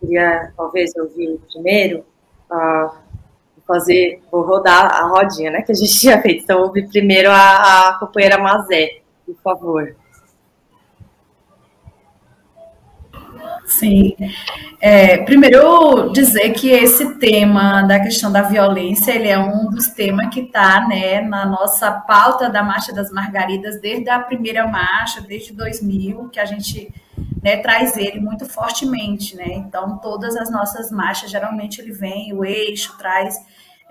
[0.00, 2.04] queria talvez ouvir primeiro,
[2.50, 2.90] uh,
[3.66, 6.44] fazer, vou rodar a rodinha, né, que a gente tinha feito.
[6.44, 9.96] Então, ouvir primeiro a, a companheira Mazé, por favor.
[13.66, 14.16] Sim.
[14.80, 20.32] É, primeiro dizer que esse tema da questão da violência, ele é um dos temas
[20.32, 25.52] que está né, na nossa pauta da Marcha das Margaridas desde a primeira marcha, desde
[25.52, 26.94] 2000, que a gente
[27.42, 29.36] né, traz ele muito fortemente.
[29.36, 29.54] Né?
[29.54, 33.36] Então, todas as nossas marchas, geralmente ele vem, o eixo traz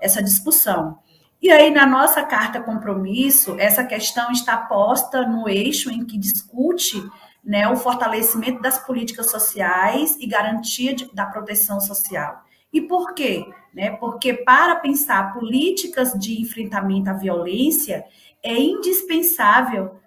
[0.00, 0.98] essa discussão.
[1.42, 7.02] E aí, na nossa carta compromisso, essa questão está posta no eixo em que discute
[7.46, 12.42] né, o fortalecimento das políticas sociais e garantia de, da proteção social.
[12.72, 13.46] E por quê?
[13.72, 18.04] Né, porque para pensar políticas de enfrentamento à violência,
[18.42, 20.00] é indispensável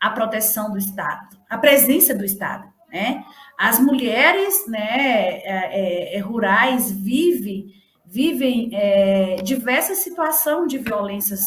[0.00, 2.66] a proteção do Estado, a presença do Estado.
[2.90, 3.22] Né?
[3.58, 7.74] As mulheres né, é, é, é rurais vivem,
[8.06, 11.46] vivem é, diversas situações de violências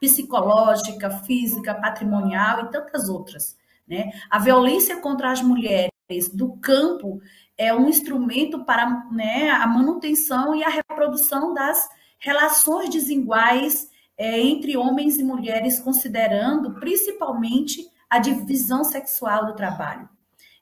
[0.00, 3.57] psicológica, física, patrimonial e tantas outras.
[3.88, 4.10] Né?
[4.30, 5.90] A violência contra as mulheres
[6.32, 7.20] do campo
[7.56, 14.76] é um instrumento para né, a manutenção e a reprodução das relações desiguais é, entre
[14.76, 20.08] homens e mulheres, considerando principalmente a divisão sexual do trabalho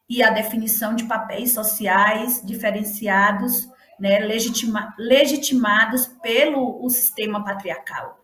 [0.09, 3.67] e a definição de papéis sociais diferenciados,
[3.99, 8.23] né, legitima, legitimados pelo o sistema patriarcal.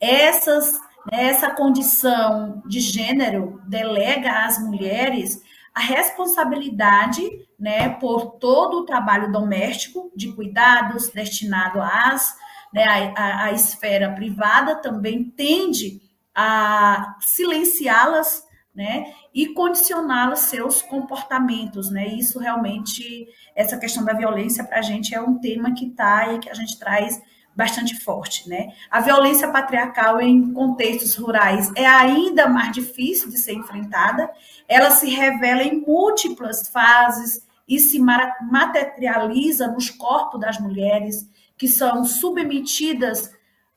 [0.00, 0.78] Essas
[1.10, 5.42] essa condição de gênero delega às mulheres
[5.74, 7.22] a responsabilidade
[7.58, 12.36] né, por todo o trabalho doméstico de cuidados destinado às,
[12.72, 16.00] né, a, a esfera privada também tende
[16.32, 21.90] a silenciá-las né, e condicioná-las seus comportamentos.
[21.90, 22.06] Né?
[22.08, 26.38] Isso realmente, essa questão da violência para a gente é um tema que está e
[26.38, 27.20] que a gente traz
[27.56, 28.72] bastante forte, né?
[28.90, 34.30] A violência patriarcal em contextos rurais é ainda mais difícil de ser enfrentada.
[34.68, 42.04] Ela se revela em múltiplas fases e se materializa nos corpos das mulheres que são
[42.04, 43.32] submetidas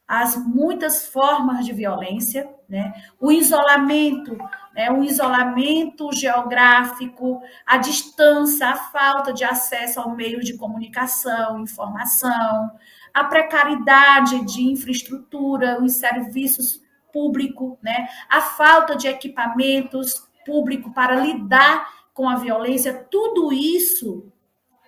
[0.07, 2.93] às muitas formas de violência, né?
[3.19, 4.37] O isolamento,
[4.73, 4.89] né?
[4.91, 12.71] o isolamento geográfico, a distância, a falta de acesso ao meio de comunicação, informação,
[13.17, 16.79] a precariedade de infraestrutura, os serviços
[17.11, 18.07] públicos, né?
[18.29, 24.31] a falta de equipamentos públicos para lidar com a violência, tudo isso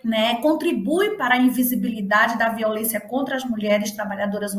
[0.03, 4.55] né, contribui para a invisibilidade da violência contra as mulheres trabalhadoras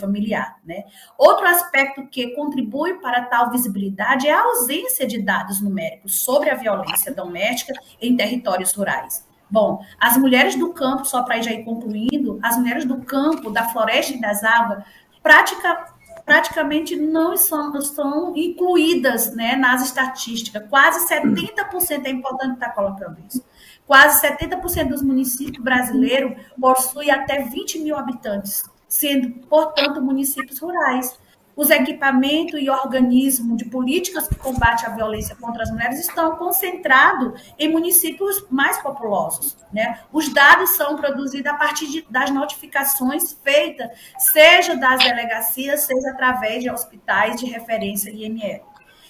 [0.00, 0.58] familiar.
[0.64, 0.82] Né?
[1.16, 6.56] Outro aspecto que contribui para tal visibilidade é a ausência de dados numéricos sobre a
[6.56, 9.24] violência doméstica em territórios rurais.
[9.54, 13.68] Bom, as mulheres do campo, só para já ir concluindo, as mulheres do campo, da
[13.68, 14.82] floresta e das águas,
[15.22, 15.94] pratica,
[16.26, 20.68] praticamente não são, são incluídas né, nas estatísticas.
[20.68, 23.44] Quase 70% é importante estar colocando isso.
[23.86, 31.16] Quase 70% dos municípios brasileiros possuem até 20 mil habitantes, sendo, portanto, municípios rurais.
[31.56, 37.54] Os equipamentos e organismos de políticas que combatem a violência contra as mulheres estão concentrados
[37.58, 39.56] em municípios mais populosos.
[39.72, 40.00] Né?
[40.12, 43.88] Os dados são produzidos a partir de, das notificações feitas,
[44.18, 48.62] seja das delegacias, seja através de hospitais de referência IML.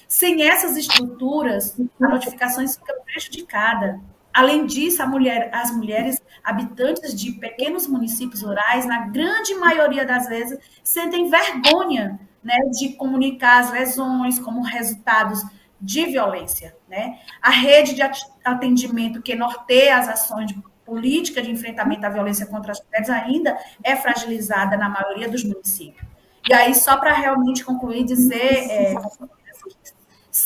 [0.06, 4.00] Sem essas estruturas, a notificação fica prejudicada.
[4.34, 10.58] Além disso, mulher, as mulheres habitantes de pequenos municípios rurais, na grande maioria das vezes,
[10.82, 15.42] sentem vergonha né, de comunicar as lesões como resultados
[15.80, 16.76] de violência.
[16.88, 17.18] Né?
[17.42, 18.02] A rede de
[18.44, 23.58] atendimento que norteia as ações de política de enfrentamento à violência contra as mulheres ainda
[23.82, 26.06] é fragilizada na maioria dos municípios.
[26.46, 28.94] E aí, só para realmente concluir, dizer, é,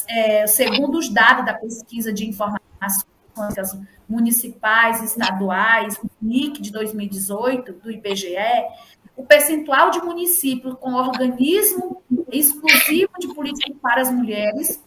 [0.08, 2.62] é, segundo os dados da pesquisa de informações
[4.08, 8.36] municipais, estaduais, NIC de 2018, do IBGE,
[9.18, 14.80] o percentual de municípios com organismo exclusivo de política para as mulheres,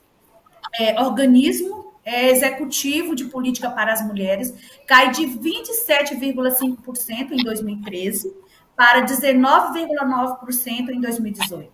[0.80, 4.54] é, organismo é, executivo de política para as mulheres,
[4.88, 8.34] cai de 27,5% em 2013
[8.74, 11.70] para 19,9% em 2018.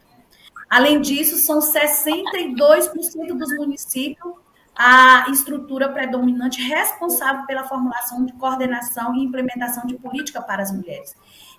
[0.68, 4.34] Além disso, são 62% dos municípios
[4.76, 11.16] a estrutura predominante responsável pela formulação de coordenação e implementação de política para as mulheres.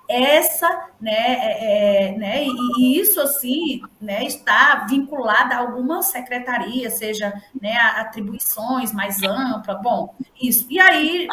[0.09, 6.89] Essa, né, é, é né, e, e, isso assim, né, está vinculado a alguma secretaria,
[6.89, 10.67] seja, né, atribuições mais amplas, bom, isso.
[10.71, 11.29] E aí,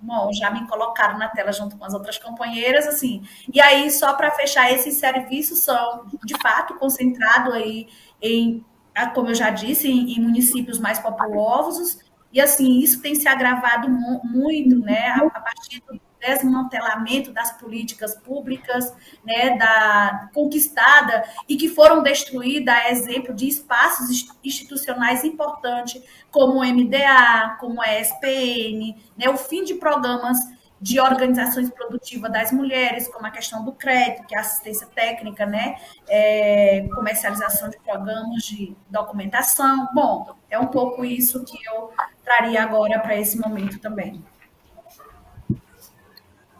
[0.00, 3.22] bom, já me colocaram na tela junto com as outras companheiras, assim.
[3.52, 7.88] E aí, só para fechar, esses serviços são, de fato, concentrados aí
[8.22, 8.64] em
[9.12, 11.98] como eu já disse, em, em municípios mais populosos,
[12.32, 18.94] e assim, isso tem se agravado muito, né, a partir do desmantelamento das políticas públicas,
[19.24, 26.64] né, da conquistada e que foram destruídas, a exemplo de espaços institucionais importantes, como o
[26.64, 30.38] MDA, como a SPN, né, o fim de programas
[30.80, 35.76] de organizações produtivas das mulheres, como a questão do crédito, que é assistência técnica, né?
[36.06, 39.88] É, comercialização de programas de documentação.
[39.94, 41.90] Bom, é um pouco isso que eu
[42.22, 44.22] traria agora para esse momento também.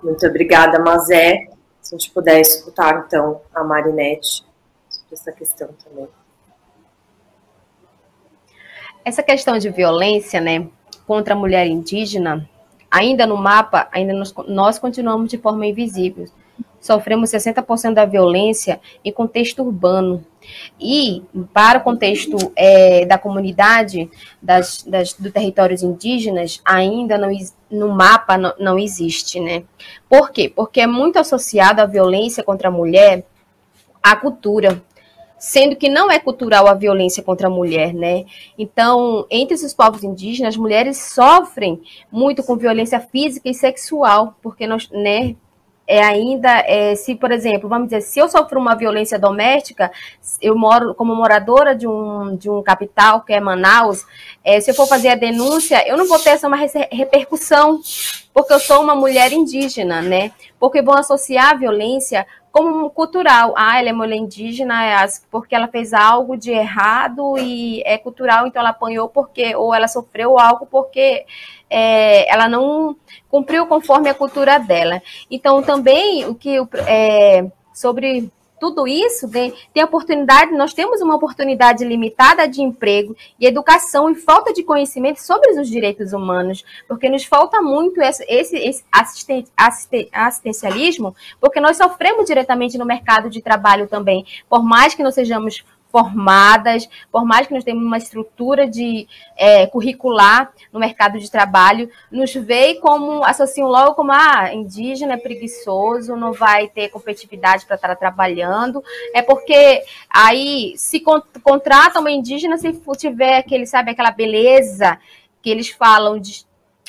[0.05, 1.49] Muito obrigada, Mazé.
[1.83, 4.45] Se a gente puder escutar, então, a Marinette
[4.89, 6.09] sobre essa questão também.
[9.05, 10.69] Essa questão de violência, né,
[11.07, 12.49] contra a mulher indígena,
[12.95, 16.27] Ainda no mapa, ainda nós, nós continuamos de forma invisível.
[16.85, 20.23] Sofremos 60% da violência em contexto urbano.
[20.79, 24.11] E, para o contexto é, da comunidade,
[24.43, 27.31] das, das, dos territórios indígenas, ainda não,
[27.71, 29.63] no mapa não, não existe, né?
[30.11, 30.53] Por quê?
[30.55, 33.25] Porque é muito associado à violência contra a mulher
[34.03, 34.83] à cultura
[35.39, 38.25] sendo que não é cultural a violência contra a mulher, né?
[38.59, 44.67] Então, entre os povos indígenas, as mulheres sofrem muito com violência física e sexual, porque
[44.67, 45.37] nós, né,
[45.87, 49.93] é ainda, é, se, por exemplo, vamos dizer, se eu sofro uma violência doméstica,
[50.41, 54.07] eu moro como moradora de um, de um capital, que é Manaus,
[54.43, 57.81] é, se eu for fazer a denúncia, eu não vou ter essa uma repercussão,
[58.33, 60.33] porque eu sou uma mulher indígena, né?
[60.59, 63.53] Porque vão associar a violência como cultural.
[63.57, 64.97] Ah, ela é mulher indígena é
[65.29, 69.89] porque ela fez algo de errado e é cultural, então ela apanhou porque, ou ela
[69.89, 71.27] sofreu algo porque
[71.75, 72.97] é, ela não
[73.29, 75.03] cumpriu conforme a cultura dela.
[75.29, 76.57] Então, também o que
[76.87, 77.45] é,
[77.75, 84.09] sobre tudo isso né, tem oportunidade, nós temos uma oportunidade limitada de emprego e educação
[84.09, 88.85] e falta de conhecimento sobre os direitos humanos, porque nos falta muito esse, esse, esse
[88.91, 95.03] assisten, assisten, assistencialismo, porque nós sofremos diretamente no mercado de trabalho também, por mais que
[95.03, 95.65] não sejamos
[95.95, 101.89] formadas, por mais que nós tenhamos uma estrutura de é, curricular no mercado de trabalho,
[102.11, 107.77] nos veem como, associam logo como, ah, indígena é preguiçoso, não vai ter competitividade para
[107.77, 108.83] estar trabalhando,
[109.15, 114.99] é porque aí se con contrata uma indígena se tiver aquele, sabe, aquela beleza
[115.41, 116.45] que eles falam de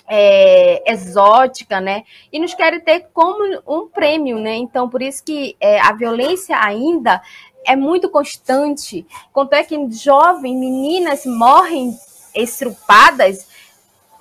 [0.08, 2.04] é, exótica, né?
[2.32, 4.56] E nos querem ter como um prêmio, né?
[4.56, 7.22] Então, por isso que é, a violência ainda
[7.66, 9.06] é muito constante.
[9.34, 11.98] Quanto é que jovens, meninas morrem
[12.34, 13.48] estrupadas,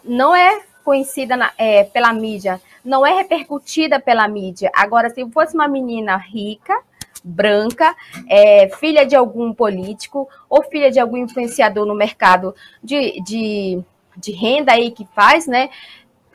[0.02, 4.70] não é conhecida na, é, pela mídia, não é repercutida pela mídia.
[4.74, 6.78] Agora, se fosse uma menina rica,
[7.24, 7.96] branca,
[8.28, 13.82] é, filha de algum político ou filha de algum influenciador no mercado de, de,
[14.14, 15.70] de renda aí que faz, né?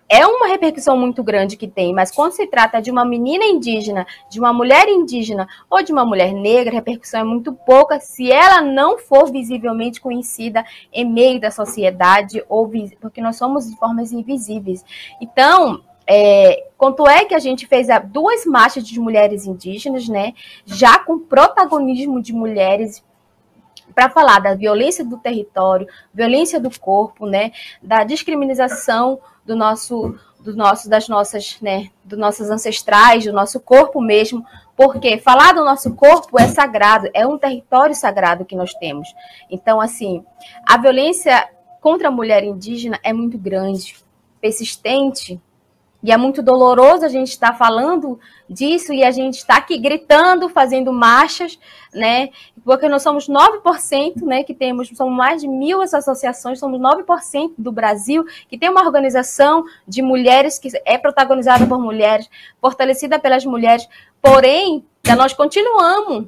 [0.09, 4.07] É uma repercussão muito grande que tem, mas quando se trata de uma menina indígena,
[4.27, 8.31] de uma mulher indígena ou de uma mulher negra, a repercussão é muito pouca se
[8.31, 14.11] ela não for visivelmente conhecida em meio da sociedade, ou porque nós somos de formas
[14.11, 14.83] invisíveis.
[15.21, 20.33] Então, é, quanto é que a gente fez duas marchas de mulheres indígenas, né?
[20.65, 23.03] Já com protagonismo de mulheres
[23.93, 27.51] para falar da violência do território, violência do corpo, né,
[27.81, 29.19] da discriminação
[29.49, 34.45] do nosso, do nosso, das nossas, né, dos nossos ancestrais, do nosso corpo mesmo,
[34.77, 39.07] porque falar do nosso corpo é sagrado, é um território sagrado que nós temos.
[39.49, 40.23] Então, assim,
[40.63, 41.49] a violência
[41.81, 43.95] contra a mulher indígena é muito grande,
[44.39, 45.41] persistente,
[46.01, 48.19] e é muito doloroso a gente estar tá falando
[48.49, 51.59] disso e a gente está aqui gritando, fazendo marchas,
[51.93, 52.29] né?
[52.63, 54.43] Porque nós somos 9%, né?
[54.43, 59.65] Que temos, somos mais de mil associações, somos 9% do Brasil que tem uma organização
[59.87, 62.29] de mulheres que é protagonizada por mulheres,
[62.61, 63.87] fortalecida pelas mulheres,
[64.21, 64.85] porém,
[65.17, 66.27] nós continuamos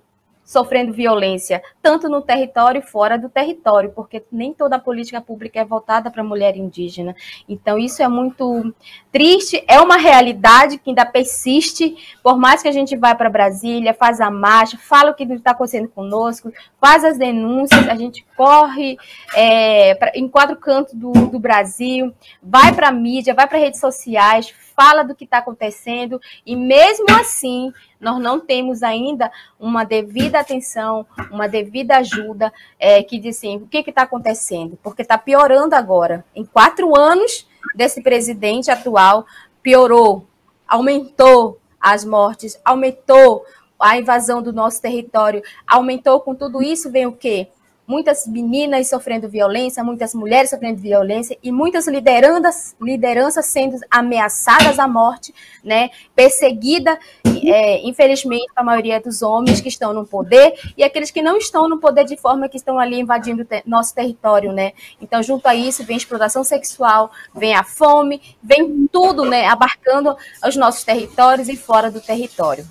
[0.52, 5.62] sofrendo violência, tanto no território e fora do território, porque nem toda a política pública
[5.62, 7.16] é voltada para a mulher indígena.
[7.47, 8.76] Então, isso é muito
[9.14, 13.93] triste, é uma realidade que ainda persiste, por mais que a gente vá para Brasília,
[13.93, 18.97] faz a marcha, fala o que está acontecendo conosco, faz as denúncias, a gente corre
[19.34, 23.80] é, pra, em quatro cantos do, do Brasil, vai para a mídia, vai para redes
[23.80, 30.39] sociais, fala do que está acontecendo e mesmo assim nós não temos ainda uma devida
[30.39, 34.78] atenção, uma devida ajuda é, que diz assim, o que está acontecendo?
[34.82, 36.26] Porque está piorando agora.
[36.36, 39.26] Em quatro anos desse presidente atual,
[39.61, 40.26] piorou,
[40.67, 43.45] aumentou as mortes, aumentou
[43.80, 47.49] a invasão do nosso território, aumentou com tudo isso, vem o quê?
[47.88, 54.88] Muitas meninas sofrendo violência, muitas mulheres sofrendo violência e muitas lideranças, lideranças sendo ameaçadas à
[54.88, 56.97] morte, né, perseguida,
[57.43, 61.67] é, infelizmente, a maioria dos homens que estão no poder e aqueles que não estão
[61.67, 64.73] no poder de forma que estão ali invadindo te nosso território, né.
[65.01, 70.15] Então, junto a isso, vem a exploração sexual, vem a fome, vem tudo, né, abarcando
[70.45, 72.65] os nossos territórios e fora do território.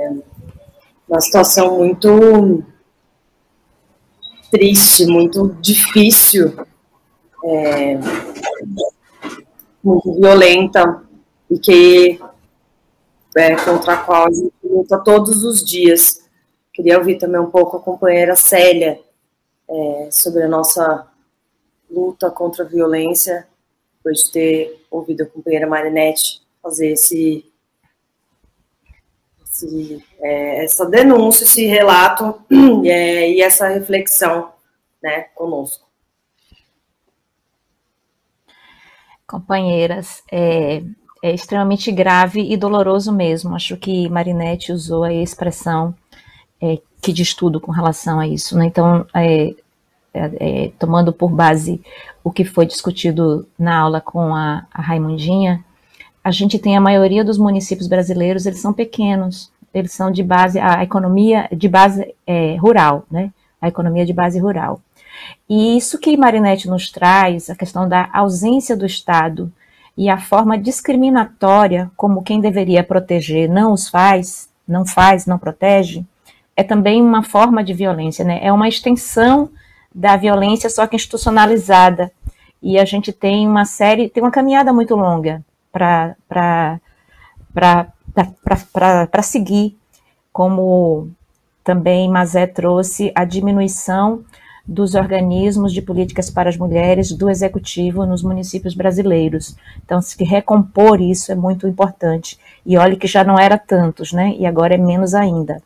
[0.00, 0.14] É
[1.08, 2.64] uma situação muito
[4.50, 6.54] triste, muito difícil,
[7.44, 7.98] é,
[9.82, 11.02] muito violenta
[11.50, 12.20] e que
[13.36, 16.20] é, contra a qual a gente luta todos os dias.
[16.72, 19.00] Queria ouvir também um pouco a companheira Célia
[19.68, 21.06] é, sobre a nossa
[21.90, 23.46] luta contra a violência,
[23.96, 27.49] depois de ter ouvido a companheira Marinette fazer esse
[29.66, 32.40] esse, é, essa denúncia, esse relato
[32.84, 34.52] é, e essa reflexão
[35.02, 35.88] né, conosco.
[39.26, 40.82] Companheiras, é,
[41.22, 43.54] é extremamente grave e doloroso mesmo.
[43.54, 45.94] Acho que Marinette usou a expressão
[46.60, 48.56] é, que diz tudo com relação a isso.
[48.58, 48.66] Né?
[48.66, 49.54] Então, é,
[50.12, 51.80] é, é, tomando por base
[52.22, 55.64] o que foi discutido na aula com a, a Raimundinha,
[56.22, 60.58] a gente tem a maioria dos municípios brasileiros, eles são pequenos, eles são de base,
[60.58, 63.32] a economia de base é, rural, né?
[63.60, 64.80] A economia de base rural.
[65.48, 69.52] E isso que Marinette nos traz, a questão da ausência do Estado
[69.96, 76.04] e a forma discriminatória como quem deveria proteger não os faz, não faz, não protege,
[76.56, 78.40] é também uma forma de violência, né?
[78.42, 79.50] É uma extensão
[79.94, 82.12] da violência, só que institucionalizada.
[82.62, 85.42] E a gente tem uma série, tem uma caminhada muito longa
[85.72, 86.80] para
[89.22, 89.76] seguir,
[90.32, 91.10] como
[91.62, 94.24] também Mazé trouxe a diminuição
[94.66, 99.56] dos organismos de políticas para as mulheres do executivo nos municípios brasileiros.
[99.84, 102.38] Então, se recompor isso é muito importante.
[102.64, 104.34] E olhe que já não era tantos, né?
[104.38, 105.60] E agora é menos ainda.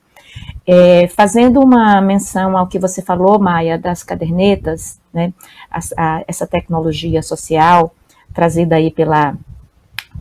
[0.67, 5.35] É, fazendo uma menção ao que você falou, Maia, das cadernetas, né?
[5.71, 7.95] A, a, essa tecnologia social
[8.33, 9.37] trazida aí pela,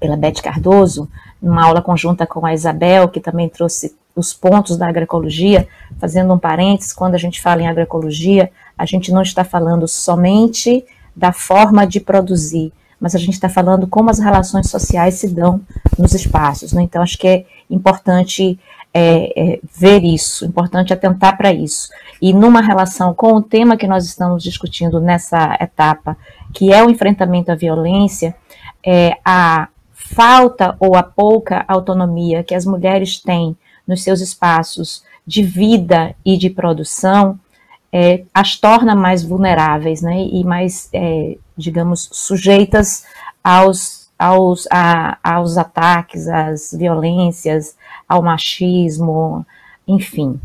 [0.03, 1.09] pela Beth Cardoso,
[1.41, 5.65] numa aula conjunta com a Isabel, que também trouxe os pontos da agroecologia,
[5.97, 10.83] fazendo um parênteses, quando a gente fala em agroecologia, a gente não está falando somente
[11.15, 15.61] da forma de produzir, mas a gente está falando como as relações sociais se dão
[15.97, 16.73] nos espaços.
[16.73, 16.81] Né?
[16.81, 18.59] Então, acho que é importante
[18.93, 21.87] é, é, ver isso, importante atentar para isso.
[22.21, 26.17] E numa relação com o tema que nós estamos discutindo nessa etapa,
[26.53, 28.35] que é o enfrentamento à violência,
[28.85, 29.69] é, a
[30.13, 33.55] falta ou a pouca autonomia que as mulheres têm
[33.87, 37.39] nos seus espaços de vida e de produção,
[37.91, 43.05] é, as torna mais vulneráveis, né, e mais, é, digamos, sujeitas
[43.43, 47.75] aos, aos, a, aos ataques, às violências,
[48.07, 49.45] ao machismo,
[49.87, 50.39] enfim.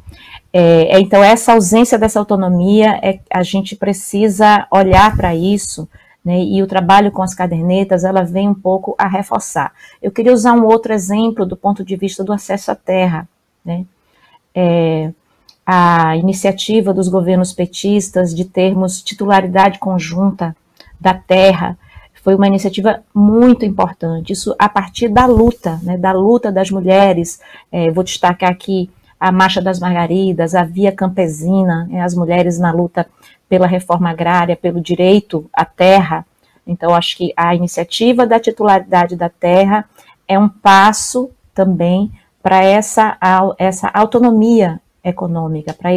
[0.53, 5.89] É, então, essa ausência dessa autonomia, é, a gente precisa olhar para isso,
[6.29, 9.73] né, e o trabalho com as cadernetas, ela vem um pouco a reforçar.
[10.03, 13.27] Eu queria usar um outro exemplo do ponto de vista do acesso à terra,
[13.65, 13.87] né,
[14.55, 15.11] é,
[15.65, 20.55] a iniciativa dos governos petistas de termos titularidade conjunta
[21.01, 21.79] da terra
[22.23, 24.35] foi uma iniciativa muito importante.
[24.35, 27.41] Isso a partir da luta, né, da luta das mulheres.
[27.73, 32.73] É, vou destacar aqui a Marcha das Margaridas, a Via Campesina, né, as mulheres na
[32.73, 33.07] luta
[33.49, 36.25] pela reforma agrária, pelo direito à terra.
[36.67, 39.85] Então, acho que a iniciativa da titularidade da terra
[40.27, 42.13] é um passo também
[42.43, 43.17] para essa,
[43.59, 45.91] essa autonomia econômica, para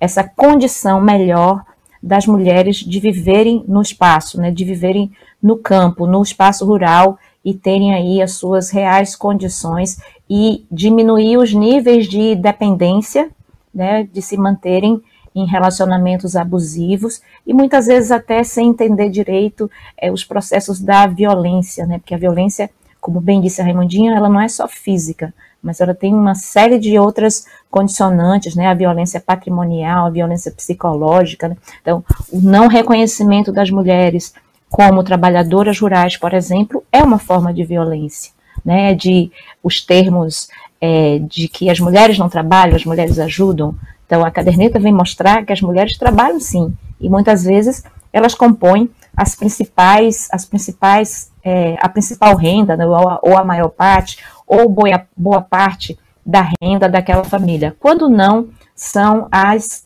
[0.00, 1.62] essa condição melhor
[2.02, 7.54] das mulheres de viverem no espaço, né, de viverem no campo, no espaço rural e
[7.54, 13.30] terem aí as suas reais condições e diminuir os níveis de dependência,
[13.74, 15.02] né, de se manterem
[15.34, 21.86] em relacionamentos abusivos e muitas vezes até sem entender direito é, os processos da violência,
[21.86, 21.98] né?
[21.98, 22.68] Porque a violência,
[23.00, 25.32] como bem disse a Raimundinha, ela não é só física,
[25.62, 28.66] mas ela tem uma série de outras condicionantes, né?
[28.66, 31.48] A violência patrimonial, a violência psicológica.
[31.48, 31.56] Né?
[31.80, 34.34] Então, o não reconhecimento das mulheres
[34.70, 38.32] como trabalhadoras rurais, por exemplo, é uma forma de violência,
[38.64, 38.94] né?
[38.94, 39.30] De
[39.62, 40.48] os termos
[40.80, 43.74] é, de que as mulheres não trabalham, as mulheres ajudam.
[44.06, 48.90] Então, a caderneta vem mostrar que as mulheres trabalham sim, e muitas vezes elas compõem
[49.16, 54.18] as principais, as principais, é, a principal renda, né, ou, a, ou, a, maior parte,
[54.46, 57.76] ou boa, boa parte da renda daquela família.
[57.78, 59.84] Quando não, são as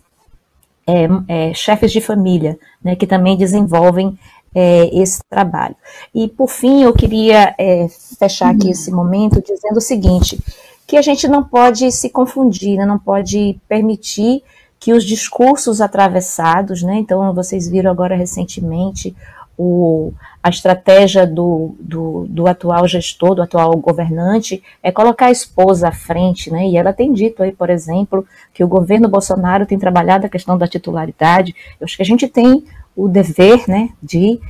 [0.86, 4.18] é, é, chefes de família, né, que também desenvolvem
[4.54, 5.74] é, esse trabalho.
[6.14, 7.88] E, por fim, eu queria é,
[8.18, 10.38] fechar aqui esse momento dizendo o seguinte,
[10.86, 14.42] que a gente não pode se confundir, né, não pode permitir
[14.78, 19.16] que os discursos atravessados, né, então vocês viram agora recentemente
[19.56, 25.88] o, a estratégia do, do, do, atual gestor, do atual governante, é colocar a esposa
[25.88, 26.66] à frente, né?
[26.66, 30.58] E ela tem dito aí, por exemplo, que o governo Bolsonaro tem trabalhado a questão
[30.58, 31.54] da titularidade.
[31.80, 32.64] Eu acho que a gente tem
[32.96, 34.40] o dever, né, de,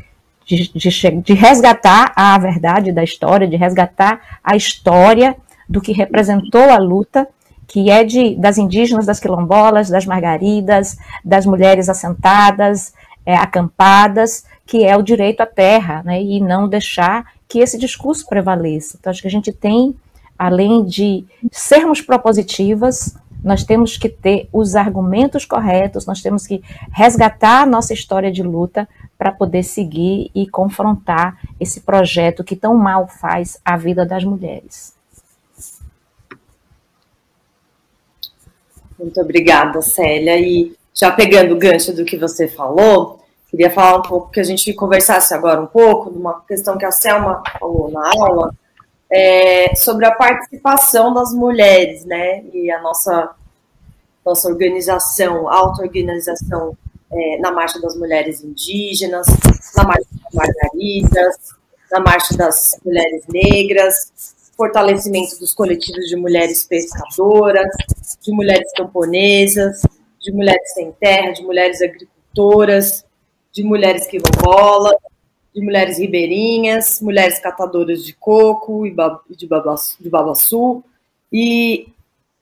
[0.45, 5.37] de, de, de resgatar a verdade da história, de resgatar a história
[5.69, 7.29] do que representou a luta
[7.67, 12.93] que é de, das indígenas, das quilombolas, das margaridas, das mulheres assentadas,
[13.25, 18.27] é, acampadas, que é o direito à terra, né, e não deixar que esse discurso
[18.27, 18.97] prevaleça.
[18.99, 19.95] Então, acho que a gente tem,
[20.39, 27.63] além de sermos propositivas, nós temos que ter os argumentos corretos, nós temos que resgatar
[27.63, 28.89] a nossa história de luta
[29.19, 34.95] para poder seguir e confrontar esse projeto que tão mal faz a vida das mulheres.
[38.99, 40.39] Muito obrigada, Célia.
[40.41, 43.21] E já pegando o gancho do que você falou,
[43.51, 46.87] queria falar um pouco, que a gente conversasse agora um pouco, de uma questão que
[46.87, 48.55] a Selma falou na aula,
[49.15, 52.43] é, sobre a participação das mulheres, né?
[52.53, 53.31] E a nossa,
[54.27, 56.77] nossa organização, auto-organização
[57.13, 59.29] é, na Marcha das Mulheres Indígenas,
[59.77, 61.37] na Marcha das Margaridas,
[61.93, 67.69] na Marcha das Mulheres Negras, fortalecimento dos coletivos de mulheres pescadoras,
[68.21, 69.83] de mulheres camponesas,
[70.21, 73.05] de mulheres sem terra, de mulheres agricultoras,
[73.53, 74.97] de mulheres quilombolas,
[75.55, 78.95] de mulheres ribeirinhas, mulheres catadoras de coco e
[79.37, 80.83] de babaçu, de babaçu
[81.33, 81.89] e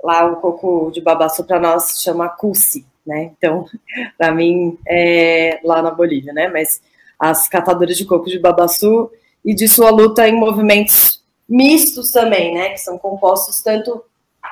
[0.02, 3.32] lá o coco de babaçu para nós chama cusi, né?
[3.36, 3.66] Então,
[4.16, 6.48] para mim é lá na Bolívia, né?
[6.48, 6.80] Mas
[7.18, 9.10] as catadoras de coco de babaçu
[9.44, 12.70] e de sua luta em movimentos mistos também, né?
[12.70, 14.02] Que são compostos tanto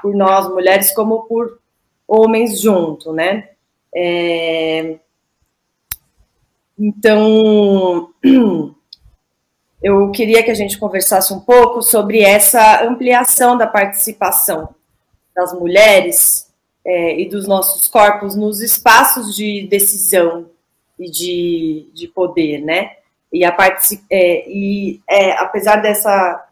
[0.03, 1.59] por nós mulheres como por
[2.07, 3.49] homens junto, né?
[3.95, 4.99] É...
[6.81, 8.11] Então,
[9.83, 14.75] eu queria que a gente conversasse um pouco sobre essa ampliação da participação
[15.37, 16.51] das mulheres
[16.83, 20.49] é, e dos nossos corpos nos espaços de decisão
[20.99, 22.93] e de, de poder, né?
[23.31, 23.55] E, a
[24.11, 26.47] é, e é, apesar dessa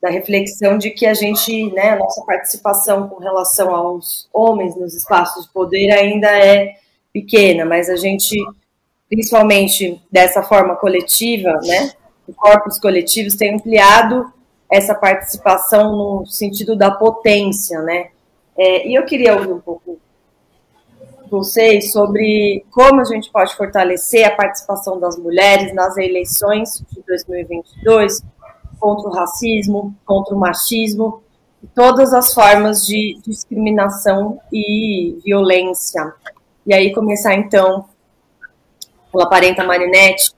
[0.00, 4.94] da reflexão de que a gente, né, a nossa participação com relação aos homens nos
[4.94, 6.76] espaços de poder ainda é
[7.12, 8.36] pequena, mas a gente,
[9.08, 11.92] principalmente dessa forma coletiva, né,
[12.36, 14.32] corpos coletivos tem ampliado
[14.70, 18.08] essa participação no sentido da potência, né?
[18.56, 19.98] É, e eu queria ouvir um pouco
[21.30, 28.22] vocês sobre como a gente pode fortalecer a participação das mulheres nas eleições de 2022
[28.80, 31.22] contra o racismo, contra o machismo,
[31.62, 36.14] e todas as formas de discriminação e violência.
[36.66, 37.86] E aí começar então
[39.10, 40.32] pela parenta Marinette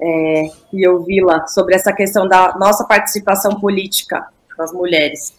[0.00, 5.34] é, e ouvi-la sobre essa questão da nossa participação política das mulheres.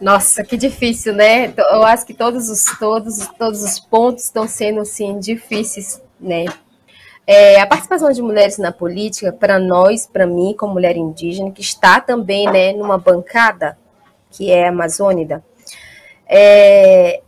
[0.00, 1.52] Nossa, que difícil, né?
[1.56, 6.46] Eu acho que todos os todos todos os pontos estão sendo assim difíceis, né?
[7.26, 11.60] É, a participação de mulheres na política, para nós, para mim, como mulher indígena, que
[11.60, 13.78] está também né, numa bancada,
[14.30, 15.44] que é amazônida,
[16.26, 17.22] é,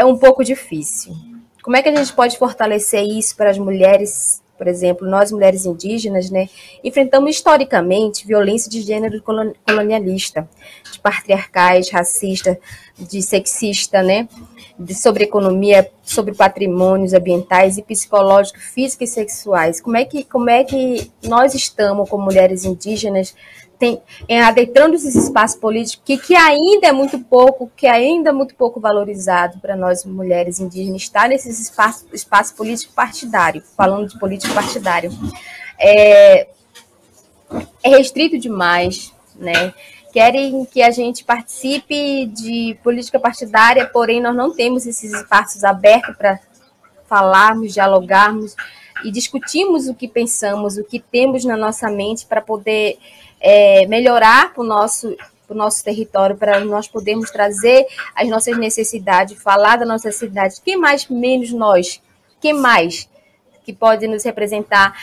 [0.00, 1.14] é um pouco difícil.
[1.62, 5.66] Como é que a gente pode fortalecer isso para as mulheres, por exemplo, nós mulheres
[5.66, 6.48] indígenas, né,
[6.82, 10.48] enfrentamos historicamente violência de gênero colonialista,
[10.90, 12.58] de patriarcais, racista,
[12.98, 14.26] de sexista, né,
[14.78, 19.82] de, sobre economia, sobre patrimônios ambientais e psicológicos, físicos e sexuais.
[19.82, 23.34] Como é que, como é que nós estamos, como mulheres indígenas,
[23.80, 28.32] tem, é, adentrando esses espaços políticos que, que ainda é muito pouco, que ainda é
[28.32, 34.18] muito pouco valorizado para nós mulheres indígenas estar nesses espaços espaço político partidário, falando de
[34.18, 35.10] político partidário.
[35.78, 36.48] É,
[37.82, 39.72] é restrito demais, né?
[40.12, 46.14] Querem que a gente participe de política partidária, porém nós não temos esses espaços abertos
[46.18, 46.38] para
[47.08, 48.54] falarmos, dialogarmos
[49.04, 52.98] e discutirmos o que pensamos, o que temos na nossa mente para poder
[53.40, 55.16] é, melhorar para o nosso,
[55.46, 60.60] pro nosso território, para nós podermos trazer as nossas necessidades, falar da nossa cidade.
[60.64, 62.00] Quem mais, menos nós?
[62.40, 63.08] Quem mais
[63.64, 64.94] que pode nos representar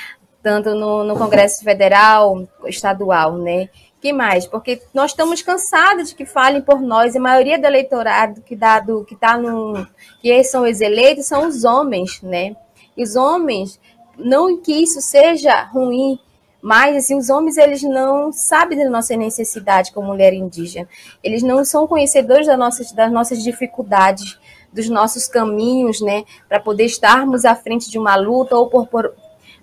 [0.41, 3.69] tanto no, no Congresso Federal, estadual, né?
[3.99, 4.45] que mais?
[4.45, 7.15] Porque nós estamos cansados de que falem por nós.
[7.15, 9.87] A maioria do eleitorado que dá do, que está no
[10.21, 12.55] que são os eleitos são os homens, né?
[12.95, 13.79] E os homens
[14.17, 16.19] não que isso seja ruim,
[16.67, 20.85] mas assim, os homens eles não sabem da nossa necessidade como mulher indígena.
[21.23, 24.37] Eles não são conhecedores das nossas, das nossas dificuldades,
[24.73, 29.13] dos nossos caminhos, né, para poder estarmos à frente de uma luta ou por, por,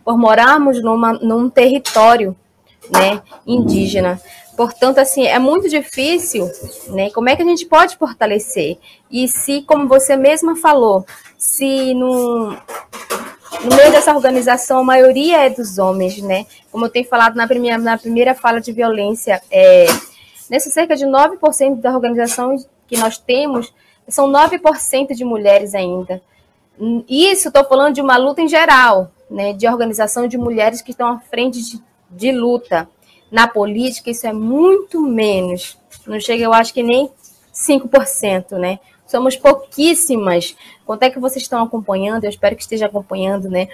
[0.02, 2.34] por morarmos numa, num território,
[2.90, 4.18] né, indígena.
[4.57, 6.50] Portanto, assim, é muito difícil,
[6.88, 7.11] né?
[7.11, 8.78] Como é que a gente pode fortalecer?
[9.11, 11.05] E se, como você mesma falou,
[11.36, 12.57] se no,
[13.62, 16.46] no meio dessa organização, a maioria é dos homens, né?
[16.70, 19.86] Como eu tenho falado na primeira, na primeira fala de violência, é,
[20.50, 23.72] nessa cerca de 9% da organização que nós temos,
[24.09, 26.22] são 9% de mulheres ainda.
[27.09, 29.52] Isso estou falando de uma luta em geral, né?
[29.52, 32.88] De organização de mulheres que estão à frente de, de luta.
[33.30, 35.78] Na política, isso é muito menos.
[36.07, 37.11] Não chega, eu acho que nem
[37.52, 38.78] 5%, né?
[39.14, 40.56] Somos pouquíssimas.
[40.84, 42.24] Quanto é que vocês estão acompanhando?
[42.24, 43.68] Eu espero que esteja acompanhando, né?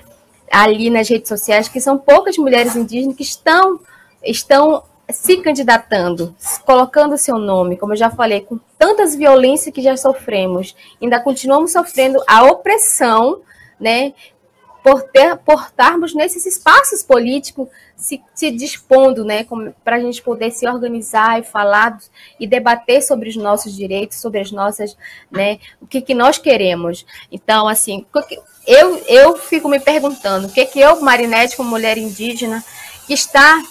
[0.53, 3.81] Ali nas redes sociais, que são poucas mulheres indígenas que estão,
[4.23, 6.37] estão se candidatando,
[6.67, 11.73] colocando seu nome, como eu já falei, com tantas violências que já sofremos, ainda continuamos
[11.73, 13.41] sofrendo a opressão,
[13.81, 14.13] né?
[14.83, 19.47] Por, ter, por estarmos nesses espaços políticos se, se dispondo, né,
[19.85, 21.99] para a gente poder se organizar e falar
[22.39, 24.97] e debater sobre os nossos direitos, sobre as nossas,
[25.31, 27.05] né, o que, que nós queremos.
[27.31, 28.07] Então, assim,
[28.67, 32.65] eu, eu fico me perguntando, o que que eu, Marinete, como mulher indígena,
[33.07, 33.63] que está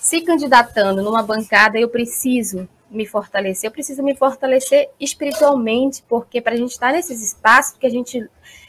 [0.00, 6.54] se candidatando numa bancada, eu preciso me fortalecer, eu preciso me fortalecer espiritualmente, porque para
[6.54, 8.28] a gente estar nesses espaços que a gente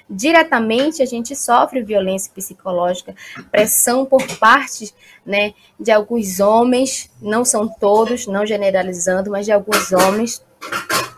[0.10, 3.16] diretamente a gente sofre violência psicológica,
[3.52, 4.94] pressão por parte
[5.26, 10.44] né, de alguns homens, não são todos, não generalizando, mas de alguns homens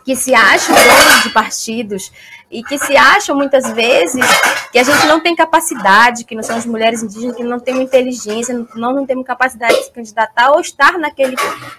[0.04, 2.12] que se acham donos de partidos
[2.50, 4.24] e que se acham muitas vezes
[4.70, 8.54] que a gente não tem capacidade, que nós somos mulheres indígenas, que não temos inteligência,
[8.74, 11.36] nós não temos capacidade de se candidatar ou estar naquele,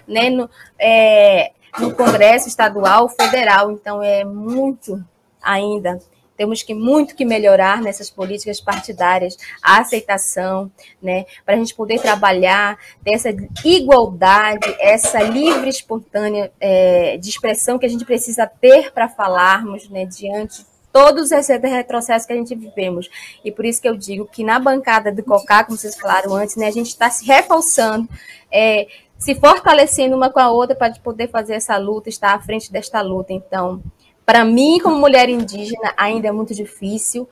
[0.08, 0.50] né, no,
[0.80, 3.72] é, no Congresso estadual, federal.
[3.72, 5.04] Então é muito
[5.42, 6.00] ainda
[6.44, 10.70] temos que muito que melhorar nessas políticas partidárias, a aceitação,
[11.02, 13.30] né, para a gente poder trabalhar dessa
[13.64, 20.06] igualdade, essa livre, espontânea é, de expressão que a gente precisa ter para falarmos, né,
[20.06, 23.10] diante todos esses retrocessos que a gente vivemos.
[23.44, 26.58] E por isso que eu digo que na bancada do COCA, como vocês falaram antes,
[26.58, 28.08] né, a gente está se reforçando,
[28.52, 28.86] é,
[29.18, 33.02] se fortalecendo uma com a outra para poder fazer essa luta, estar à frente desta
[33.02, 33.32] luta.
[33.32, 33.82] Então,
[34.26, 37.28] para mim, como mulher indígena, ainda é muito difícil.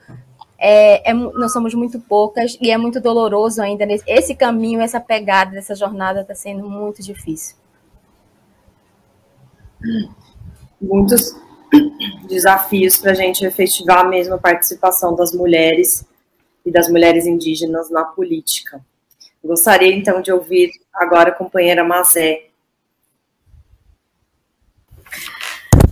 [0.58, 3.84] É, é, nós somos muito poucas e é muito doloroso ainda.
[3.84, 7.56] Nesse, esse caminho, essa pegada dessa jornada está sendo muito difícil.
[10.80, 11.34] Muitos
[12.28, 16.06] desafios para a gente efetivar mesmo a participação das mulheres
[16.64, 18.84] e das mulheres indígenas na política.
[19.42, 22.44] Gostaria então de ouvir agora a companheira Mazé.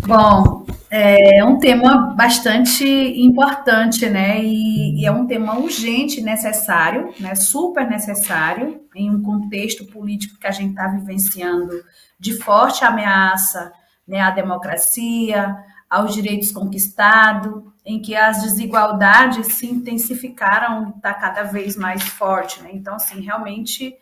[0.06, 0.59] Bom,
[0.90, 4.42] é um tema bastante importante, né?
[4.42, 7.34] E, e, é um tema urgente, necessário, né?
[7.36, 11.70] Super necessário em um contexto político que a gente está vivenciando
[12.18, 13.72] de forte ameaça
[14.06, 15.56] né, à democracia,
[15.88, 22.70] aos direitos conquistados, em que as desigualdades se intensificaram, está cada vez mais forte, né?
[22.72, 23.94] Então, assim, realmente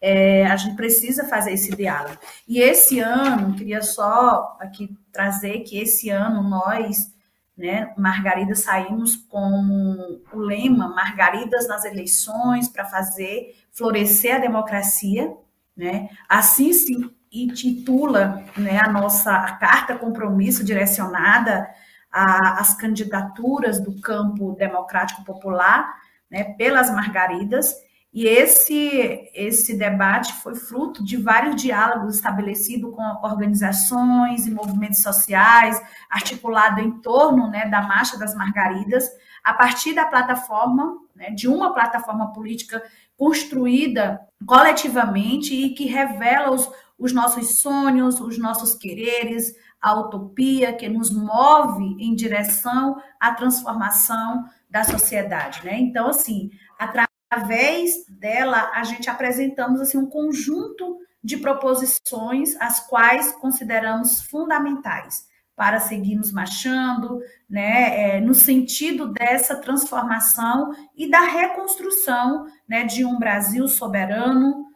[0.00, 2.16] é, a gente precisa fazer esse diálogo.
[2.48, 7.12] E esse ano, queria só aqui trazer que esse ano nós,
[7.56, 15.32] né, Margarida, saímos com o lema Margaridas nas eleições para fazer florescer a democracia,
[15.76, 16.08] né?
[16.28, 16.92] Assim se
[17.32, 21.68] intitula né, a nossa carta compromisso direcionada
[22.10, 25.94] às candidaturas do campo democrático popular,
[26.28, 27.72] né, pelas Margaridas,
[28.12, 35.80] e esse, esse debate foi fruto de vários diálogos estabelecidos com organizações e movimentos sociais,
[36.10, 39.08] articulado em torno né, da Marcha das Margaridas,
[39.44, 42.82] a partir da plataforma, né, de uma plataforma política
[43.16, 50.88] construída coletivamente e que revela os, os nossos sonhos, os nossos quereres, a utopia que
[50.88, 55.64] nos move em direção à transformação da sociedade.
[55.64, 55.78] Né?
[55.78, 63.30] Então, assim, através através dela, a gente apresentamos assim um conjunto de proposições as quais
[63.32, 72.84] consideramos fundamentais para seguirmos marchando, né, é, no sentido dessa transformação e da reconstrução, né,
[72.84, 74.66] de um Brasil soberano,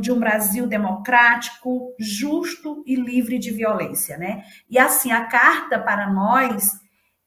[0.00, 4.42] de um Brasil democrático, justo e livre de violência, né?
[4.68, 6.72] E assim, a carta para nós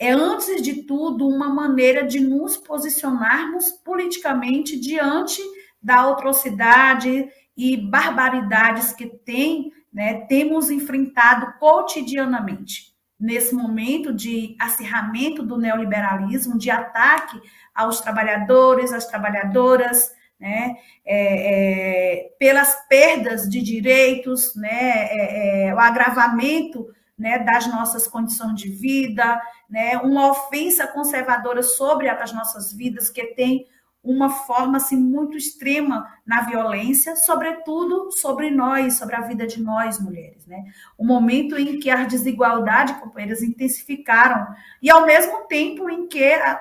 [0.01, 5.39] é, antes de tudo, uma maneira de nos posicionarmos politicamente diante
[5.79, 12.95] da atrocidade e barbaridades que tem, né, temos enfrentado cotidianamente.
[13.19, 17.39] Nesse momento de acirramento do neoliberalismo, de ataque
[17.71, 25.79] aos trabalhadores, às trabalhadoras, né, é, é, pelas perdas de direitos, né, é, é o
[25.79, 26.87] agravamento
[27.21, 33.23] né, das nossas condições de vida, né, uma ofensa conservadora sobre as nossas vidas que
[33.35, 33.67] tem
[34.03, 39.99] uma forma assim muito extrema na violência, sobretudo sobre nós, sobre a vida de nós
[39.99, 40.63] mulheres, né?
[40.97, 44.47] O momento em que as desigualdades, companheiras, intensificaram
[44.81, 46.59] e ao mesmo tempo em que a,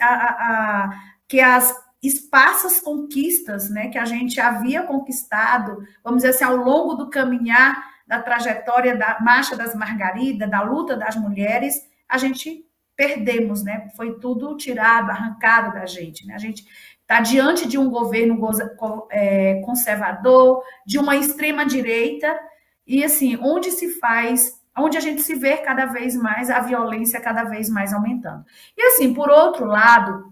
[0.00, 0.90] a, a,
[1.28, 1.72] que as
[2.02, 7.91] esparsas conquistas, né, que a gente havia conquistado, vamos dizer assim, ao longo do caminhar
[8.12, 12.62] da trajetória da Marcha das Margaridas, da luta das mulheres, a gente
[12.94, 13.88] perdemos, né?
[13.96, 16.34] Foi tudo tirado, arrancado da gente, né?
[16.34, 16.62] A gente
[17.00, 18.38] está diante de um governo
[19.10, 22.38] é, conservador, de uma extrema direita,
[22.86, 27.18] e assim, onde se faz, onde a gente se vê cada vez mais a violência
[27.18, 28.44] cada vez mais aumentando.
[28.76, 30.30] E assim, por outro lado,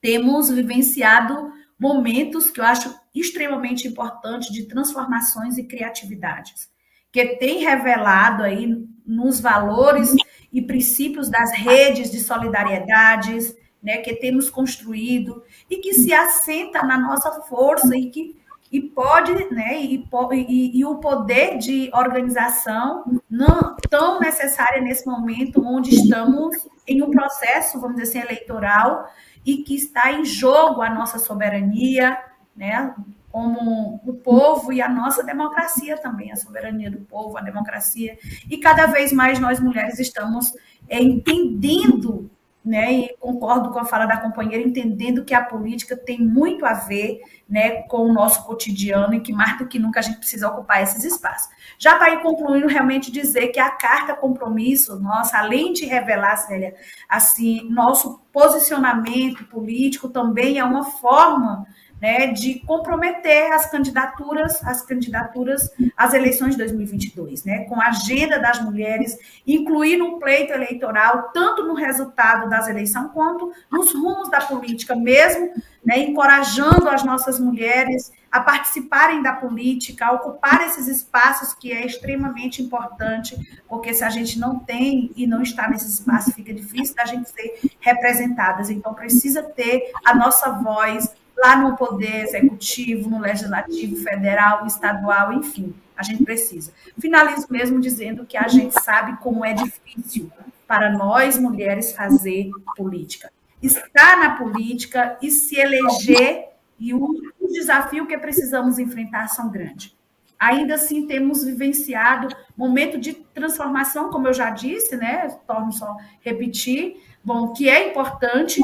[0.00, 6.70] temos vivenciado momentos que eu acho extremamente importantes de transformações e criatividades,
[7.12, 10.14] que tem revelado aí nos valores
[10.52, 16.98] e princípios das redes de solidariedades, né, que temos construído e que se assenta na
[16.98, 18.40] nossa força e que
[18.72, 25.60] e pode, né, e, e, e, o poder de organização não tão necessário nesse momento
[25.64, 26.56] onde estamos
[26.86, 29.10] em um processo, vamos dizer assim, eleitoral
[29.44, 32.16] e que está em jogo a nossa soberania,
[32.54, 32.94] né,
[33.30, 38.18] como o povo e a nossa democracia também, a soberania do povo, a democracia.
[38.48, 40.52] E cada vez mais nós mulheres estamos
[40.88, 42.30] é, entendendo
[42.62, 46.74] né, e concordo com a fala da companheira, entendendo que a política tem muito a
[46.74, 50.48] ver né, com o nosso cotidiano e que mais do que nunca a gente precisa
[50.48, 51.50] ocupar esses espaços.
[51.78, 56.74] Já para ir concluindo, realmente dizer que a carta compromisso, nossa, além de revelar, Célia,
[57.08, 61.66] assim, nosso posicionamento político também é uma forma
[62.00, 68.38] né, de comprometer as candidaturas, as candidaturas às eleições de 2022, né, com a agenda
[68.38, 74.40] das mulheres, incluir no pleito eleitoral, tanto no resultado das eleições quanto nos rumos da
[74.40, 75.52] política mesmo,
[75.84, 81.84] né, encorajando as nossas mulheres a participarem da política, a ocupar esses espaços que é
[81.84, 83.36] extremamente importante,
[83.68, 87.28] porque se a gente não tem e não está nesse espaço, fica difícil da gente
[87.28, 88.70] ser representadas.
[88.70, 95.74] Então, precisa ter a nossa voz, lá no poder executivo, no legislativo federal, estadual, enfim,
[95.96, 96.72] a gente precisa.
[96.98, 100.30] Finalizo mesmo dizendo que a gente sabe como é difícil
[100.66, 103.32] para nós mulheres fazer política.
[103.62, 109.94] Estar na política e se eleger e o, desafio que precisamos enfrentar são grandes.
[110.38, 115.28] Ainda assim, temos vivenciado momento de transformação, como eu já disse, né?
[115.46, 118.62] Torno só repetir, bom, que é importante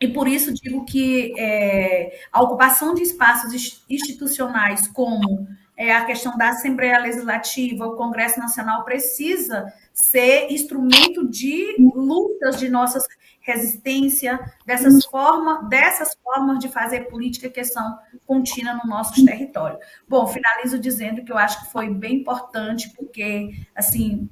[0.00, 6.36] e por isso digo que é, a ocupação de espaços institucionais, como é, a questão
[6.36, 13.00] da Assembleia Legislativa, o Congresso Nacional, precisa ser instrumento de lutas de nossa
[13.40, 19.78] resistência, dessas, forma, dessas formas de fazer política que são contínua no nosso território.
[20.06, 24.28] Bom, finalizo dizendo que eu acho que foi bem importante, porque, assim,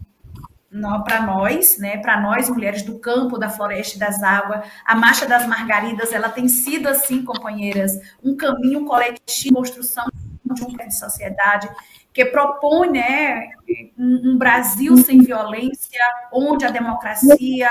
[1.05, 5.27] para nós, né, para nós mulheres do campo, da floresta e das águas, a Marcha
[5.27, 10.07] das Margaridas, ela tem sido assim, companheiras, um caminho coletivo, construção
[10.45, 11.69] de uma sociedade
[12.13, 13.51] que propõe, né,
[13.99, 16.01] um, um Brasil sem violência,
[16.33, 17.71] onde a democracia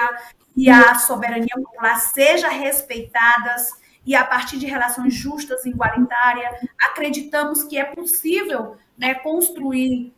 [0.55, 3.69] e a soberania popular sejam respeitadas
[4.05, 10.13] e a partir de relações justas e igualitárias, acreditamos que é possível né, construir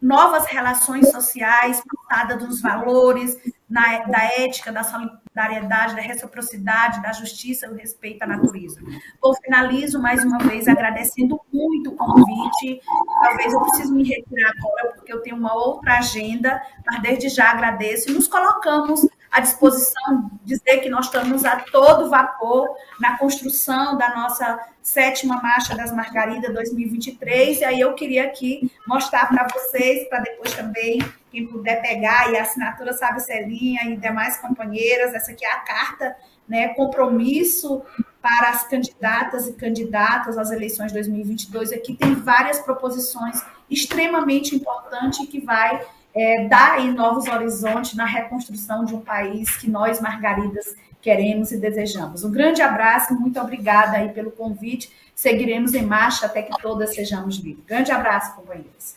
[0.00, 3.36] novas relações sociais, pautada dos valores,
[3.68, 8.80] na, da ética, da solidariedade, da reciprocidade, da justiça e o respeito à natureza.
[9.20, 12.80] Bom, finalizo mais uma vez agradecendo muito o convite.
[13.20, 17.50] Talvez eu precise me retirar agora, porque eu tenho uma outra agenda, mas desde já
[17.50, 19.06] agradeço e nos colocamos
[19.36, 25.76] à disposição, dizer que nós estamos a todo vapor na construção da nossa sétima Marcha
[25.76, 31.46] das Margaridas 2023, e aí eu queria aqui mostrar para vocês, para depois também, quem
[31.46, 36.16] puder pegar, e a assinatura Sabe Celinha e demais companheiras, essa aqui é a carta,
[36.48, 37.82] né, compromisso
[38.22, 41.74] para as candidatas e candidatas às eleições 2022.
[41.74, 45.84] Aqui tem várias proposições extremamente importantes que vai
[46.16, 51.58] é, dar aí novos horizontes na reconstrução de um país que nós, Margaridas, queremos e
[51.58, 52.24] desejamos.
[52.24, 54.90] Um grande abraço, muito obrigada aí pelo convite.
[55.14, 57.66] Seguiremos em marcha até que todas sejamos livres.
[57.66, 58.96] Grande abraço, companheiros.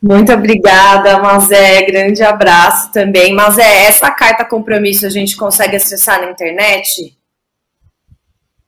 [0.00, 1.82] Muito obrigada, Mazé.
[1.86, 3.34] Grande abraço também.
[3.34, 7.16] Mazé, essa carta compromisso a gente consegue acessar na internet?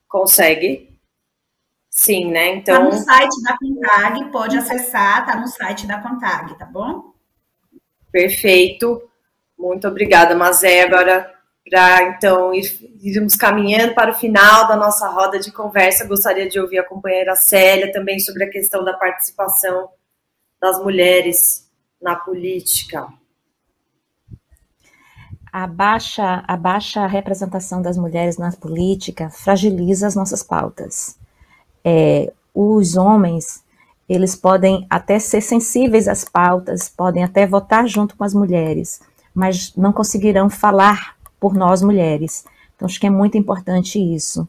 [0.09, 0.96] Consegue?
[1.97, 2.57] Sim, né?
[2.57, 2.91] Então.
[2.91, 7.15] Está no site da Contag, pode acessar, está no site da Contag, tá bom?
[8.13, 9.03] Perfeito.
[9.59, 10.83] Muito obrigada, Mazé.
[10.83, 11.35] Agora,
[11.69, 12.53] para então
[13.01, 17.35] irmos caminhando para o final da nossa roda de conversa, gostaria de ouvir a companheira
[17.35, 19.89] Célia também sobre a questão da participação
[20.61, 21.67] das mulheres
[22.01, 23.09] na política.
[25.51, 31.19] A baixa, a baixa representação das mulheres na política fragiliza as nossas pautas
[31.89, 33.65] é, os homens
[34.09, 39.01] eles podem até ser sensíveis às pautas, podem até votar junto com as mulheres,
[39.33, 42.45] mas não conseguirão falar por nós mulheres.
[42.75, 44.49] Então acho que é muito importante isso.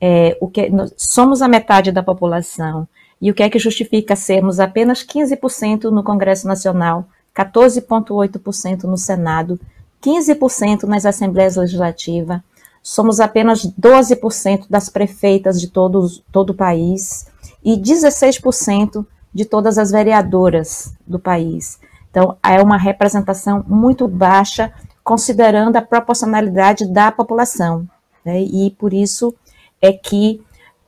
[0.00, 2.86] É, o que nós, somos a metade da população
[3.20, 9.58] e o que é que justifica sermos apenas 15% no Congresso Nacional, 14,8% no Senado,
[10.02, 12.40] 15% nas assembleias legislativas,
[12.86, 17.26] somos apenas 12% das prefeitas de todo, todo o país
[17.64, 21.80] e 16% de todas as vereadoras do país.
[22.08, 24.72] Então, é uma representação muito baixa,
[25.02, 27.88] considerando a proporcionalidade da população.
[28.24, 28.42] Né?
[28.42, 29.34] E por isso
[29.82, 30.40] é que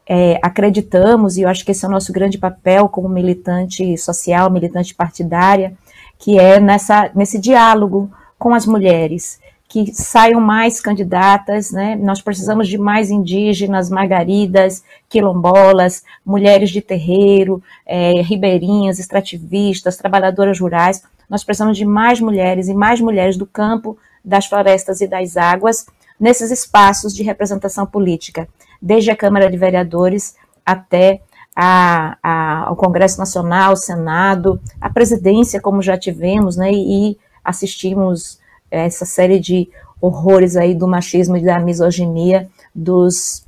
[0.07, 4.49] é, acreditamos, e eu acho que esse é o nosso grande papel como militante social,
[4.53, 5.77] militante partidária,
[6.17, 11.95] que é nessa, nesse diálogo com as mulheres, que saiam mais candidatas, né?
[11.95, 21.03] Nós precisamos de mais indígenas, margaridas, quilombolas, mulheres de terreiro, é, ribeirinhas, extrativistas, trabalhadoras rurais.
[21.29, 25.87] Nós precisamos de mais mulheres e mais mulheres do campo, das florestas e das águas
[26.19, 28.49] nesses espaços de representação política,
[28.81, 31.21] desde a Câmara de Vereadores até
[31.55, 38.39] a, a, ao Congresso Nacional, Senado, a presidência, como já tivemos, né, e assistimos
[38.71, 39.69] essa série de
[40.01, 43.45] horrores aí do machismo e da misoginia dos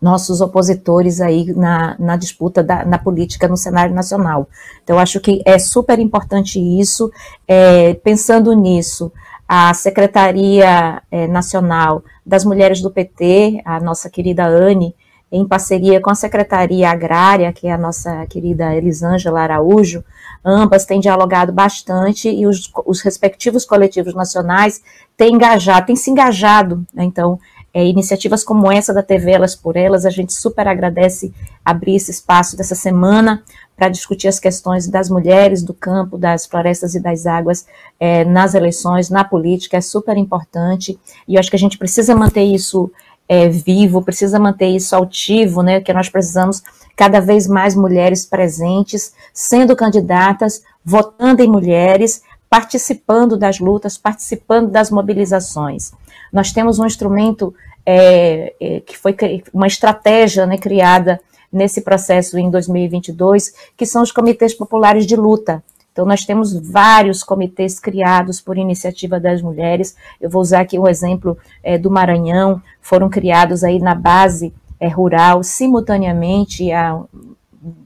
[0.00, 4.46] nossos opositores aí na, na disputa da, na política no cenário nacional.
[4.82, 7.10] Então, acho que é super importante isso.
[7.48, 9.10] É, pensando nisso,
[9.48, 14.94] a Secretaria é, Nacional das Mulheres do PT, a nossa querida Anne,
[15.32, 20.04] em parceria com a Secretaria Agrária, que é a nossa querida Elisângela Araújo,
[20.44, 24.82] ambas têm dialogado bastante e os, os respectivos coletivos nacionais
[25.16, 27.04] têm engajado, têm se engajado, né?
[27.04, 27.38] então,
[27.72, 31.32] é, iniciativas como essa da TV Elas por Elas, a gente super agradece
[31.64, 33.42] abrir esse espaço dessa semana
[33.76, 37.66] para discutir as questões das mulheres, do campo, das florestas e das águas
[37.98, 42.14] é, nas eleições, na política, é super importante, e eu acho que a gente precisa
[42.14, 42.90] manter isso
[43.28, 46.62] é, vivo, precisa manter isso altivo, né, que nós precisamos
[46.96, 54.90] cada vez mais mulheres presentes, sendo candidatas, votando em mulheres, participando das lutas, participando das
[54.90, 55.92] mobilizações.
[56.32, 57.54] Nós temos um instrumento
[57.84, 59.16] é, é, que foi
[59.52, 61.20] uma estratégia né, criada
[61.52, 65.62] nesse processo em 2022, que são os comitês populares de luta.
[65.94, 69.94] Então, nós temos vários comitês criados por iniciativa das mulheres.
[70.20, 74.52] Eu vou usar aqui o um exemplo é, do Maranhão, foram criados aí na base
[74.80, 77.00] é, rural, simultaneamente, há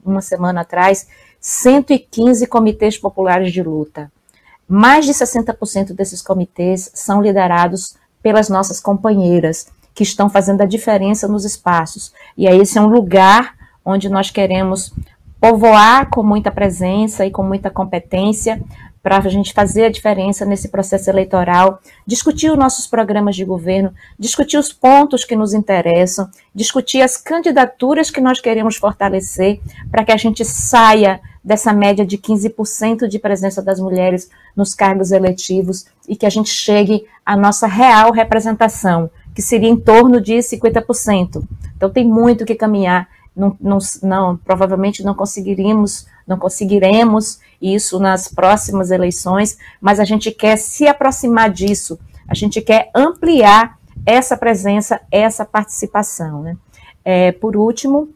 [0.03, 1.07] uma semana atrás,
[1.39, 4.11] 115 comitês populares de luta.
[4.67, 11.27] Mais de 60% desses comitês são liderados pelas nossas companheiras, que estão fazendo a diferença
[11.27, 12.11] nos espaços.
[12.35, 13.53] E aí, esse é um lugar
[13.85, 14.91] onde nós queremos
[15.39, 18.61] povoar com muita presença e com muita competência
[19.01, 23.93] para a gente fazer a diferença nesse processo eleitoral, discutir os nossos programas de governo,
[24.17, 30.11] discutir os pontos que nos interessam, discutir as candidaturas que nós queremos fortalecer para que
[30.11, 36.15] a gente saia dessa média de 15% de presença das mulheres nos cargos eletivos e
[36.15, 41.41] que a gente chegue à nossa real representação, que seria em torno de 50%.
[41.77, 48.27] Então tem muito que caminhar não, não, não, provavelmente não conseguiríamos, não conseguiremos isso nas
[48.27, 55.01] próximas eleições, mas a gente quer se aproximar disso, a gente quer ampliar essa presença,
[55.11, 56.41] essa participação.
[56.41, 56.57] Né?
[57.03, 58.09] É, por último,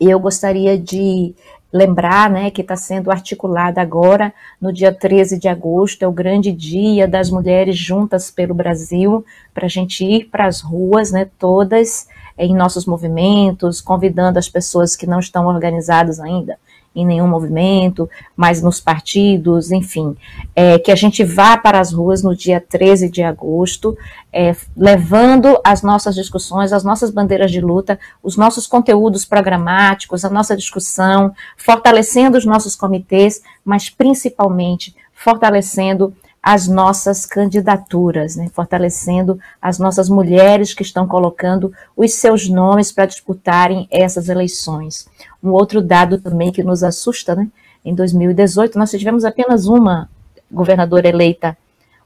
[0.00, 1.34] eu gostaria de
[1.72, 6.52] lembrar né, que está sendo articulada agora, no dia 13 de agosto, é o grande
[6.52, 12.06] dia das mulheres juntas pelo Brasil, para a gente ir para as ruas, né, todas,
[12.36, 16.58] em nossos movimentos, convidando as pessoas que não estão organizadas ainda
[16.94, 20.16] em nenhum movimento, mas nos partidos, enfim,
[20.54, 23.96] é, que a gente vá para as ruas no dia 13 de agosto,
[24.32, 30.30] é, levando as nossas discussões, as nossas bandeiras de luta, os nossos conteúdos programáticos, a
[30.30, 39.78] nossa discussão, fortalecendo os nossos comitês, mas principalmente fortalecendo as nossas candidaturas, né, fortalecendo as
[39.78, 45.06] nossas mulheres que estão colocando os seus nomes para disputarem essas eleições.
[45.42, 47.48] Um outro dado também que nos assusta, né,
[47.84, 50.08] em 2018 nós tivemos apenas uma
[50.50, 51.56] governadora eleita.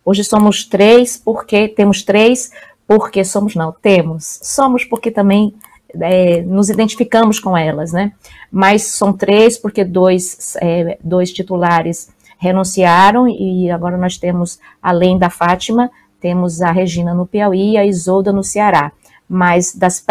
[0.04, 2.50] Hoje somos três, porque temos três,
[2.86, 4.38] porque somos não, temos.
[4.42, 5.54] Somos porque também
[6.00, 8.12] é, nos identificamos com elas, né?
[8.50, 15.30] Mas são três, porque dois, é, dois titulares renunciaram e agora nós temos, além da
[15.30, 18.92] Fátima, temos a Regina no Piauí e a Isolda no Ceará.
[19.28, 20.04] Mas das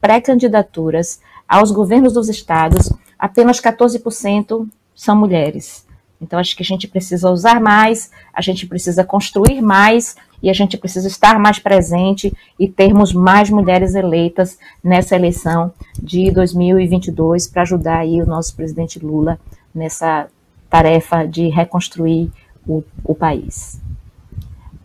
[0.00, 5.86] pré-candidaturas aos governos dos estados, apenas 14% são mulheres.
[6.20, 10.52] Então, acho que a gente precisa usar mais, a gente precisa construir mais e a
[10.52, 17.62] gente precisa estar mais presente e termos mais mulheres eleitas nessa eleição de 2022 para
[17.62, 19.38] ajudar aí o nosso presidente Lula
[19.74, 20.28] nessa
[20.68, 22.30] tarefa de reconstruir
[22.66, 23.80] o, o país.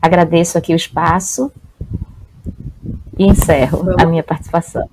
[0.01, 1.51] Agradeço aqui o espaço
[3.17, 4.03] e encerro Vamos.
[4.03, 4.89] a minha participação.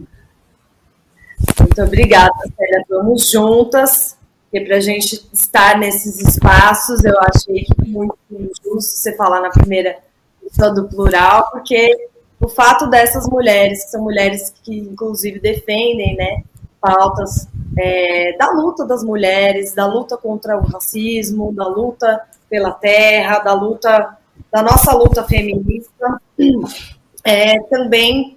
[1.59, 2.85] Muito obrigada, Célia.
[2.89, 4.17] Vamos juntas.
[4.53, 9.99] E para a gente estar nesses espaços, eu achei muito injusto você falar na primeira
[10.43, 12.09] pessoa do plural, porque
[12.41, 16.43] o fato dessas mulheres, que são mulheres que inclusive defendem né,
[16.81, 17.47] pautas
[17.83, 23.55] é, da luta das mulheres, da luta contra o racismo, da luta pela terra, da
[23.55, 24.19] luta,
[24.53, 26.21] da nossa luta feminista,
[27.25, 28.37] é, também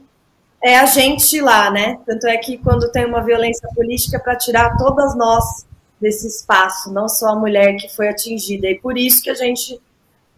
[0.63, 1.99] é a gente lá, né?
[2.05, 5.65] Tanto é que quando tem uma violência política para tirar todas nós
[5.99, 8.67] desse espaço, não só a mulher que foi atingida.
[8.67, 9.77] E por isso que a gente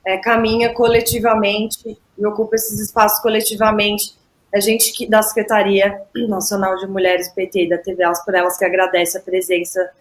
[0.04, 4.16] é, caminha coletivamente e ocupa esses espaços coletivamente.
[4.56, 8.58] A gente que, da Secretaria Nacional de Mulheres PT e da TV Elas por Elas
[8.58, 9.92] que agradece a presença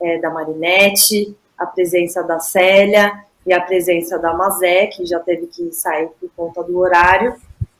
[0.00, 3.12] é, da Marinette, a presença da Célia
[3.44, 7.34] e a presença da Mazé, que já teve que sair por conta do horário.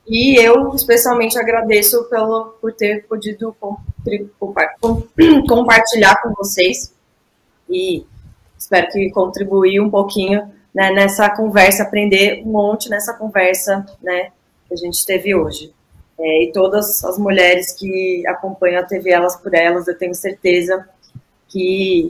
[0.09, 3.57] E eu especialmente agradeço pelo, por ter podido
[5.49, 6.93] compartilhar com vocês
[7.71, 8.05] e
[8.59, 14.33] espero que contribuir um pouquinho né, nessa conversa, aprender um monte nessa conversa né,
[14.67, 15.73] que a gente teve hoje.
[16.19, 20.89] É, e todas as mulheres que acompanham a TV Elas por Elas, eu tenho certeza
[21.49, 22.09] que,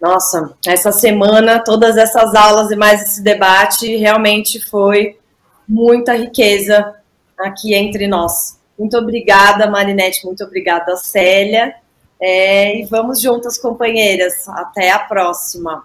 [0.00, 5.18] nossa, essa semana, todas essas aulas e mais esse debate realmente foi
[5.66, 6.94] muita riqueza
[7.38, 8.58] aqui entre nós.
[8.78, 11.74] Muito obrigada, Marinette, muito obrigada, Célia.
[12.20, 14.48] É, e vamos juntas, companheiras.
[14.48, 15.84] Até a próxima.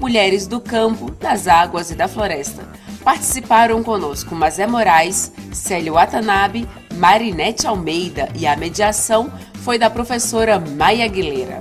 [0.00, 2.62] Mulheres do campo, das águas e da floresta.
[3.06, 9.32] Participaram conosco Mazé Moraes, Célio Watanabe, Marinete Almeida e a mediação
[9.62, 11.60] foi da professora Maia Aguilera.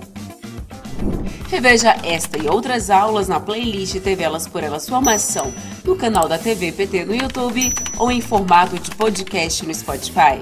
[1.48, 6.40] Reveja esta e outras aulas na playlist TV Elas por Elas Formação no canal da
[6.40, 10.42] TV PT no YouTube ou em formato de podcast no Spotify.